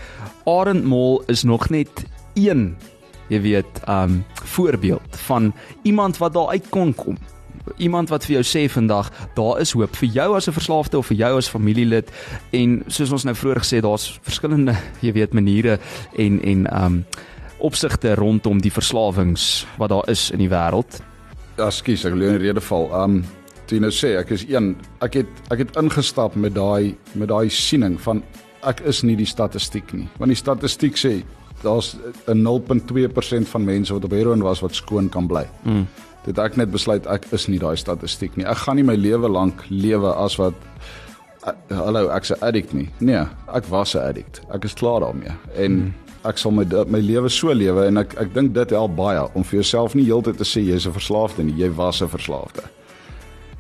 Arend 0.47 0.85
Mol 0.85 1.23
is 1.29 1.43
nog 1.45 1.71
net 1.71 2.05
een, 2.35 2.77
jy 3.29 3.41
weet, 3.41 3.81
um 3.89 4.25
voorbeeld 4.45 5.17
van 5.27 5.53
iemand 5.85 6.19
wat 6.19 6.33
daar 6.33 6.49
uit 6.49 6.69
kon 6.71 6.95
kom. 6.95 7.17
Iemand 7.77 8.09
wat 8.09 8.25
vir 8.25 8.41
jou 8.41 8.45
sê 8.45 8.69
vandag 8.71 9.11
daar 9.35 9.61
is 9.61 9.73
hoop 9.73 9.97
vir 9.97 10.09
jou 10.09 10.37
as 10.37 10.49
'n 10.49 10.53
verslaafde 10.53 10.99
of 10.99 11.07
vir 11.07 11.17
jou 11.17 11.37
as 11.37 11.49
familielid 11.49 12.11
en 12.53 12.85
soos 12.87 13.13
ons 13.13 13.25
nou 13.25 13.35
vroeër 13.35 13.61
gesê 13.61 13.81
daar's 13.81 14.19
verskillende 14.23 14.77
jy 15.05 15.13
weet 15.13 15.33
maniere 15.33 15.79
en 16.17 16.43
en 16.43 16.85
um 16.85 17.05
opsigte 17.59 18.15
rondom 18.15 18.61
die 18.61 18.73
verslawings 18.73 19.67
wat 19.79 19.91
daar 19.91 20.09
is 20.09 20.31
in 20.31 20.39
die 20.39 20.49
wêreld. 20.51 21.01
Ja, 21.57 21.71
skus, 21.71 22.05
ek 22.05 22.15
wil 22.15 22.23
jou 22.23 22.35
in 22.35 22.39
die 22.39 22.47
rede 22.47 22.61
val. 22.61 23.05
Um 23.05 23.25
toe 23.67 23.77
jy 23.77 23.83
nou 23.83 23.93
sê 23.93 24.15
ek 24.17 24.31
is 24.31 24.47
een, 24.49 24.77
ek 25.05 25.15
het 25.15 25.27
ek 25.53 25.59
het 25.59 25.77
ingestap 25.77 26.37
met 26.37 26.55
daai 26.55 26.97
met 27.15 27.29
daai 27.29 27.51
siening 27.51 27.99
van 28.01 28.23
ek 28.67 28.81
is 28.81 29.03
nie 29.03 29.17
die 29.17 29.29
statistiek 29.29 29.93
nie. 29.93 30.09
Want 30.19 30.33
die 30.33 30.39
statistiek 30.39 30.97
sê 30.97 31.23
daar's 31.63 31.97
'n 32.27 32.43
0.2% 32.43 33.49
van 33.49 33.65
mense 33.65 33.93
wat 33.93 34.05
op 34.05 34.11
heroin 34.11 34.43
was 34.43 34.61
wat 34.61 34.75
skoon 34.75 35.09
kan 35.09 35.27
bly. 35.27 35.47
Mm. 35.65 35.87
Dit 36.29 36.39
ek 36.43 36.59
net 36.61 36.69
besluit 36.75 37.07
ek 37.09 37.25
is 37.33 37.47
nie 37.49 37.61
daai 37.63 37.77
statistiek 37.81 38.35
nie. 38.37 38.45
Ek 38.49 38.67
gaan 38.67 38.77
nie 38.77 38.85
my 38.85 38.97
lewe 39.01 39.31
lank 39.33 39.63
lewe 39.73 40.11
as 40.25 40.37
wat 40.41 40.55
ek- 41.49 41.73
hallo, 41.73 42.09
ek's 42.13 42.33
'n 42.33 42.43
addict 42.45 42.75
nie. 42.75 42.89
Nee, 43.01 43.25
ek 43.55 43.65
was 43.71 43.95
'n 43.95 44.05
addict. 44.11 44.43
Ek 44.53 44.65
is 44.65 44.75
klaar 44.75 45.01
daarmee. 45.01 45.33
En 45.57 45.73
mm. 45.73 45.95
ek 46.25 46.39
sal 46.39 46.51
my 46.53 46.65
my 46.87 47.01
lewe 47.01 47.29
so 47.31 47.49
lewe 47.55 47.87
en 47.87 47.97
ek 47.99 48.15
ek 48.21 48.35
dink 48.35 48.53
dit 48.53 48.71
help 48.71 48.97
baie 48.97 49.25
om 49.35 49.43
vir 49.45 49.61
jouself 49.61 49.95
nie 49.95 50.05
heeltyd 50.05 50.37
te 50.37 50.45
sê 50.45 50.61
jy's 50.61 50.87
'n 50.87 50.93
verslaafde 50.93 51.45
nie. 51.45 51.55
Jy 51.57 51.71
was 51.75 52.03
'n 52.03 52.09
verslaafde. 52.09 52.63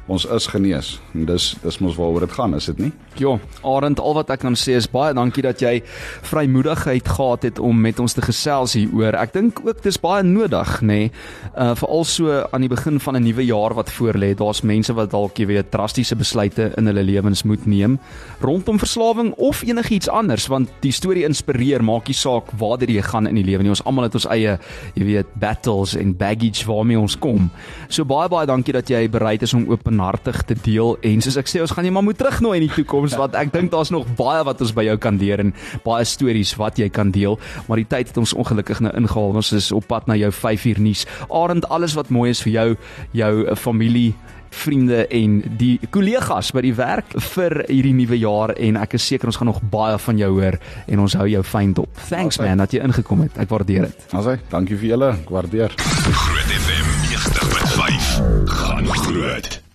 Ons 0.09 0.25
is 0.25 0.47
genees. 0.47 1.01
En 1.15 1.25
dis 1.25 1.57
dis 1.63 1.79
mos 1.79 1.97
waaroor 1.97 2.21
dit 2.21 2.33
gaan, 2.33 2.55
is 2.55 2.67
dit 2.67 2.79
nie? 2.79 2.93
Ja, 3.19 3.39
Arend, 3.67 3.99
al 3.99 4.15
wat 4.15 4.29
ek 4.31 4.45
kan 4.45 4.55
sê 4.55 4.77
is 4.79 4.87
baie 4.87 5.15
dankie 5.17 5.43
dat 5.43 5.59
jy 5.59 5.81
vrymoedigheid 6.29 7.09
gehad 7.09 7.43
het 7.49 7.59
om 7.59 7.81
met 7.83 7.99
ons 7.99 8.15
te 8.15 8.23
gesels 8.23 8.77
hieroor. 8.79 9.17
Ek 9.19 9.33
dink 9.35 9.59
ook 9.65 9.83
dis 9.83 9.99
baie 9.99 10.23
nodig, 10.23 10.71
nê. 10.83 10.87
Nee, 10.87 11.11
uh 11.59 11.75
veral 11.79 12.05
so 12.07 12.39
aan 12.53 12.63
die 12.63 12.71
begin 12.71 13.01
van 13.03 13.17
'n 13.17 13.23
nuwe 13.27 13.45
jaar 13.45 13.75
wat 13.75 13.91
voorlê. 13.91 14.35
Daar's 14.35 14.63
mense 14.63 14.95
wat 14.95 15.11
dalk 15.11 15.39
jy 15.39 15.47
weet 15.47 15.71
drastiese 15.71 16.17
besluite 16.17 16.73
in 16.77 16.87
hulle 16.87 17.03
lewens 17.03 17.43
moet 17.43 17.67
neem 17.67 17.99
rondom 18.41 18.79
verslawing 18.79 19.33
of 19.37 19.63
enigiets 19.63 20.09
anders 20.09 20.47
want 20.47 20.71
die 20.81 20.93
storie 20.93 21.25
inspireer, 21.27 21.83
maak 21.85 22.09
nie 22.09 22.17
saak 22.17 22.51
waar 22.59 22.79
jy 22.79 23.03
gaan 23.03 23.27
in 23.27 23.35
die 23.35 23.45
lewe 23.45 23.63
nie. 23.63 23.73
Ons 23.75 23.83
almal 23.85 24.07
het 24.07 24.15
ons 24.15 24.29
eie, 24.31 24.59
jy 24.95 25.05
weet, 25.05 25.33
battles 25.41 25.97
en 25.99 26.15
baggage 26.17 26.67
waarmee 26.69 26.99
ons 26.99 27.17
kom. 27.19 27.51
So 27.89 28.07
baie 28.09 28.29
baie 28.31 28.47
dankie 28.47 28.73
dat 28.77 28.91
jy 28.91 29.09
bereid 29.11 29.43
is 29.43 29.55
om 29.55 29.67
openhartig 29.71 30.45
te 30.47 30.55
deel 30.55 30.97
en 31.03 31.25
soos 31.25 31.39
ek 31.41 31.51
sê, 31.51 31.63
ons 31.65 31.75
gaan 31.75 31.89
jou 31.89 31.95
maar 31.95 32.07
moet 32.07 32.19
terugnooi 32.19 32.57
in 32.61 32.67
die 32.69 32.75
toekoms 32.75 33.08
want 33.17 33.35
ek 33.35 33.53
dink 33.53 33.71
daar's 33.71 33.91
nog 33.91 34.07
baie 34.17 34.45
wat 34.45 34.61
ons 34.61 34.73
by 34.75 34.85
jou 34.85 34.97
kan 34.99 35.19
leer 35.19 35.41
en 35.41 35.55
baie 35.85 36.05
stories 36.05 36.55
wat 36.57 36.79
jy 36.79 36.89
kan 36.89 37.11
deel, 37.11 37.39
maar 37.69 37.77
die 37.77 37.87
tyd 37.89 38.09
het 38.09 38.17
ons 38.19 38.35
ongelukkig 38.35 38.81
nou 38.81 38.93
ingehaal. 38.97 39.37
Ons 39.39 39.53
is 39.53 39.73
op 39.73 39.87
pad 39.89 40.07
na 40.07 40.15
jou 40.17 40.33
5 40.33 40.65
uur 40.65 40.81
nuus. 40.81 41.07
Arend, 41.31 41.69
alles 41.69 41.95
wat 41.95 42.09
mooi 42.11 42.31
is 42.31 42.43
vir 42.43 42.53
jou, 42.53 42.69
jou 43.13 43.55
familie 43.57 44.15
vriende 44.51 45.07
en 45.13 45.43
die 45.61 45.79
kollegas 45.93 46.51
by 46.57 46.63
die 46.65 46.73
werk 46.75 47.13
vir 47.35 47.65
hierdie 47.69 47.93
nuwe 47.93 48.17
jaar 48.17 48.55
en 48.57 48.79
ek 48.81 48.95
is 48.97 49.05
seker 49.07 49.29
ons 49.29 49.37
gaan 49.37 49.51
nog 49.51 49.61
baie 49.71 49.99
van 50.01 50.19
jou 50.19 50.31
hoor 50.41 50.57
en 50.87 51.05
ons 51.05 51.19
hou 51.21 51.29
jou 51.29 51.43
fyn 51.45 51.75
dop. 51.77 51.93
Thanks 52.09 52.39
Awesome. 52.39 52.49
man 52.49 52.65
dat 52.65 52.73
jy 52.73 52.81
ingekom 52.89 53.27
het. 53.27 53.37
Ek 53.39 53.53
waardeer 53.53 53.91
dit. 53.91 54.09
Asai, 54.17 54.39
dankie 54.51 54.77
vir 54.81 54.95
julle. 54.95 55.13
Ek 55.21 55.31
waardeer. 55.37 55.77
Groot 55.79 56.53
FM 56.65 56.93
90.5 57.13 58.13
gaan 58.57 58.87
groot. 59.05 59.68